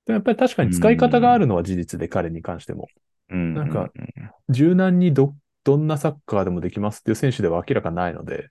[0.06, 2.92] でもやっぱり確かに使い方があん、るのは事実で彼に関しても。
[3.54, 4.32] なんかうん。
[4.50, 8.50] 柔軟にどどんなサッカーでもできますっていう選手では明らかないので、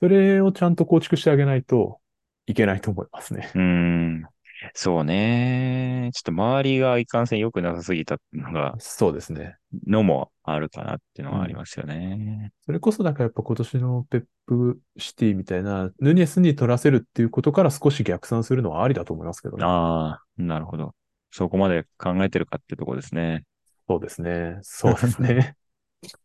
[0.00, 2.00] それをちゃんと構築してあげないと
[2.46, 3.50] いけないと思いますね。
[3.54, 4.33] うーん。
[4.74, 6.10] そうね。
[6.14, 9.56] ちょっと周りがいかんせん良くなさすぎたのが、そうですね。
[9.86, 12.52] のもあるかなっていうのはありますよね。
[12.64, 19.64] それこそだからやっぱ今年のペップシティみたいな、ヌニエスに取らせるっていうことから少し逆算するのはありだと思いますけどね。
[19.64, 20.94] ああ、なるほど。
[21.30, 23.44] そこまで考えてるかってとこですね。
[23.88, 24.58] そうですね。
[24.62, 25.56] そうですね。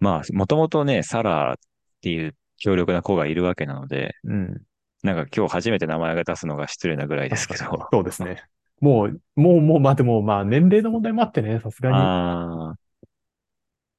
[0.00, 1.58] まあ、もともとね、サラーっ
[2.02, 4.62] ていう強力な子がいるわけなので、うん。
[5.02, 7.88] なんか今日初めて名前が出すのが失礼なぐらいですけど。
[7.92, 8.44] そうですね。
[8.80, 11.96] もう、もう、もう、まあでも、まあ年齢の問題もあってね、さすがに。
[11.96, 12.86] ああ。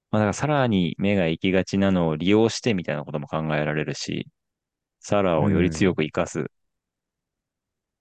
[0.09, 4.27] まあ、だからサラーに目が行きがちなのを利用してみたいなことも考えられるし、
[4.99, 6.45] サラーをより強く活かす。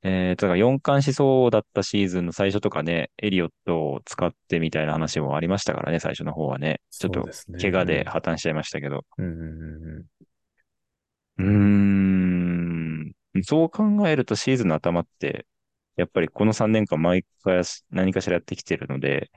[0.03, 6.80] えーと、だから4冠しそうだったシーズンの最初とかね、エリオットを使ってみたいな話もありましたからね、最初の方はね。
[6.90, 7.28] ちょっと
[7.61, 9.05] 怪我で破綻しちゃいましたけど。
[9.18, 10.07] うんうん
[11.38, 11.42] うんうん。
[11.42, 12.86] うーん。
[13.43, 15.47] そう考えるとシーズンの頭って、
[15.97, 19.30] やっぱりこの3年間毎回何かしらやってきてるので、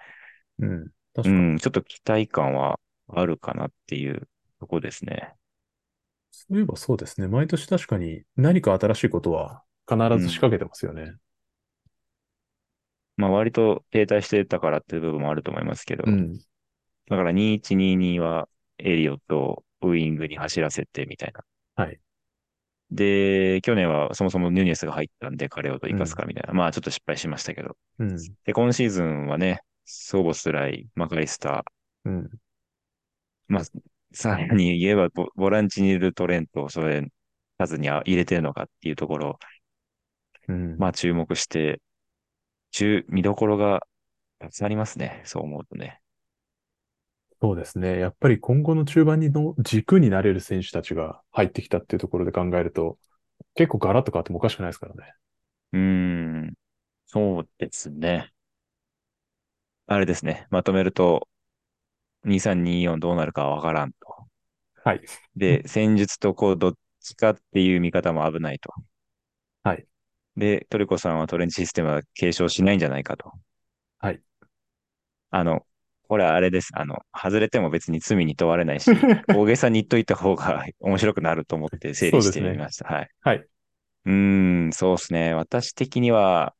[0.59, 0.89] うん。
[1.15, 1.35] 確かに。
[1.35, 4.27] うん、ちょっと期待感はあるかなっていう
[4.59, 5.33] とこですね。
[6.31, 7.27] そういえばそうですね。
[7.27, 11.13] 毎年確かに何か新しいことは必ず仕掛けてますよね。
[13.17, 16.37] まあ割と停滞してたからっていう部分もあると思いますけど、うん。
[17.09, 18.47] だから2122は
[18.77, 21.43] エリオットをウイングに走らせてみたいな。
[21.83, 21.99] はい。
[22.91, 26.53] で、去年はそもそもニュニエスが入ったんで彼をどう生かすかみたいな。
[26.53, 27.77] まあちょっと失敗しましたけど。
[27.99, 28.17] うん。
[28.45, 32.29] で、今シーズンはね、ソーボスライ、マカリスター、うん。
[33.47, 33.63] まあ、
[34.13, 37.07] さらに言えばボ、ボランチにいるトレントをそれ、
[37.57, 39.39] 数に入れてるのかっていうところを、
[40.47, 40.77] うん。
[40.77, 41.81] まあ注目して、
[42.71, 43.81] 中、見どころが
[44.39, 45.21] たくさんありますね。
[45.25, 45.99] そう思うとね。
[47.41, 47.99] そうですね。
[47.99, 52.97] やっぱり今後の中盤にの軸になれる選手たちが入ってきたっていうところで考えると、
[53.55, 55.13] 結構ガラッと変わってもおかしくないですからね。
[55.73, 56.53] うーん。
[57.05, 58.31] そうですね。
[59.87, 60.47] あれですね。
[60.51, 61.27] まとめると、
[62.25, 64.27] 2324どうなるかはわからんと。
[64.83, 65.01] はい。
[65.35, 68.73] で、戦術とこう、どっちかっていう見方も危ないと。
[69.63, 69.87] はい。
[70.37, 73.31] で、トリコさんはトレントシステムは継承しないんじゃないかと。
[73.99, 74.21] はい。
[75.31, 75.65] あの、
[76.09, 76.69] これはあれです。
[76.73, 78.89] あの、外れても別に罪に問われないし、
[79.31, 82.89] 大げさに言っといた方が 面白くなると思って整理してみました。
[82.89, 83.09] はい。
[83.21, 83.45] はい。
[84.05, 85.35] うーん、そうですね。
[85.35, 86.55] 私的には、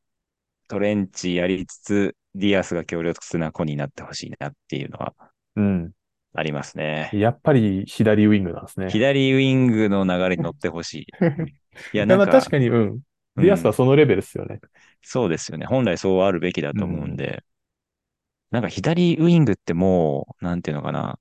[0.68, 5.16] トレントやりつつ、ディアスが強力な子になってほしいなっていうのは
[5.56, 5.91] うん。
[6.36, 7.10] ありますね。
[7.14, 8.89] やっぱり左ウィングなんですね。
[8.91, 11.06] 左ウィングの流れに乗ってほしい。
[11.91, 13.02] いや、なんか、まあ確かに、うん。
[13.36, 14.60] ディアスはそのレベルですよね。
[15.02, 15.66] そうですよね。
[15.66, 17.43] 本来そうあるべきだと思うんで、
[18.52, 21.20] なんか左ウィングってもう、なんていうのかな。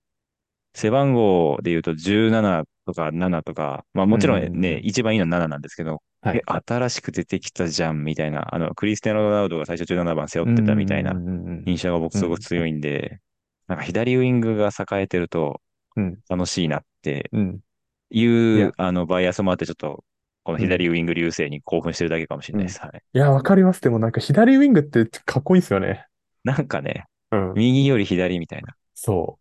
[0.74, 13.20] 背番号で言うと17とか7とか、まあもちろんね、うんうんうん一番いいのは7なんですけど、はいえ、新しく出てきたじゃんみたいな、あの、クリスティアーノ・ロナウドが最初17番背負ってたみたいなうんうんうんうん印象が僕すごく強いんで、
[13.66, 15.60] なんか左ウィングが栄えてると
[15.96, 17.60] うん楽しいなってうん。
[18.10, 20.02] いいうや、あの、バイアスもあってちょっと、
[20.44, 22.80] この左ウィング流星に興奮してるだけかもしれないです。
[22.80, 23.02] はい。
[23.12, 23.82] いや、わかります。
[23.82, 26.06] でもなんか左ウィングってかっこいいですよね。
[26.42, 27.60] なんかね、うん。
[27.60, 28.76] 右より左みたいな。
[28.94, 29.38] そ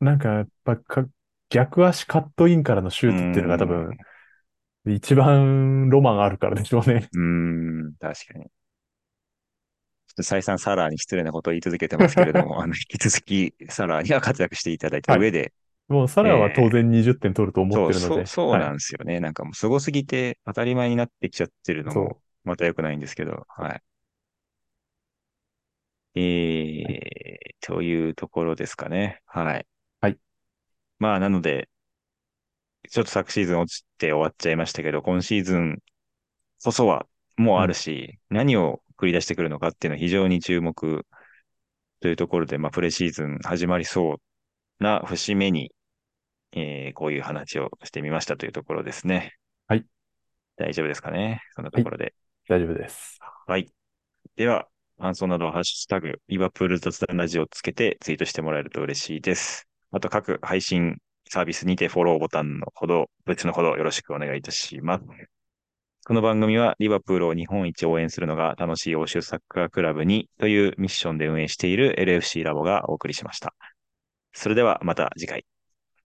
[0.00, 0.04] う。
[0.04, 1.06] なんかやっぱか
[1.50, 3.96] 逆足カットインからのシュートっていうのが多分
[4.86, 7.08] 一番ロマンあるからでしょうね。
[7.12, 7.20] うー
[7.88, 8.44] ん、確かに。
[10.06, 15.52] ちょっと再三サラーに失礼なことを言い続けてますけれども、 あの、引き続きサラーには活躍していただいた上で、
[15.88, 18.20] もうサラは当然20点取ると思ってるので。
[18.20, 19.20] そう、そうはいなんですよね。
[19.20, 23.82] なんかもう凄すぎて当たり前になってきちゃってるのも、また良くないんですけど、はい。
[26.14, 26.84] えー、
[27.60, 29.20] というところですかね。
[29.26, 29.66] はい。
[30.00, 30.18] はい。
[30.98, 31.68] まあ、なので、
[32.90, 35.78] ちょっと昨シーズン落ちて終わっちゃいましたけど、今シーズン
[36.62, 37.06] こそは
[37.36, 41.06] もうあるし、何を繰り出してくるのかっていうのは非常に注目
[42.00, 44.14] というところで、まあ、プレシーズン始まりそ
[44.80, 45.72] うな節目に、
[46.52, 49.34] えーこういう話をしてみましたというところですね。
[49.66, 49.86] はい。
[50.56, 51.40] 大丈夫ですかね？
[51.54, 52.14] そんなところで。
[52.48, 53.18] 大丈夫です。
[53.46, 53.72] はい。
[54.36, 54.68] では、
[55.02, 59.66] 感想などはハッシュタグ、リバプール雑談ラジオをつけてツイートしてもらえると嬉しいです。
[59.90, 60.98] あと各配信
[61.28, 65.04] サービスにてフォローボタンのほど、別のほどよろしくお願いいたします。
[66.06, 73.56] この番組はリバプールを日本一応援するのが楽しい欧州サッカークラブにというミッションで運営している LFC ラボがお送りしました。
[74.32, 75.44] それではまた次回。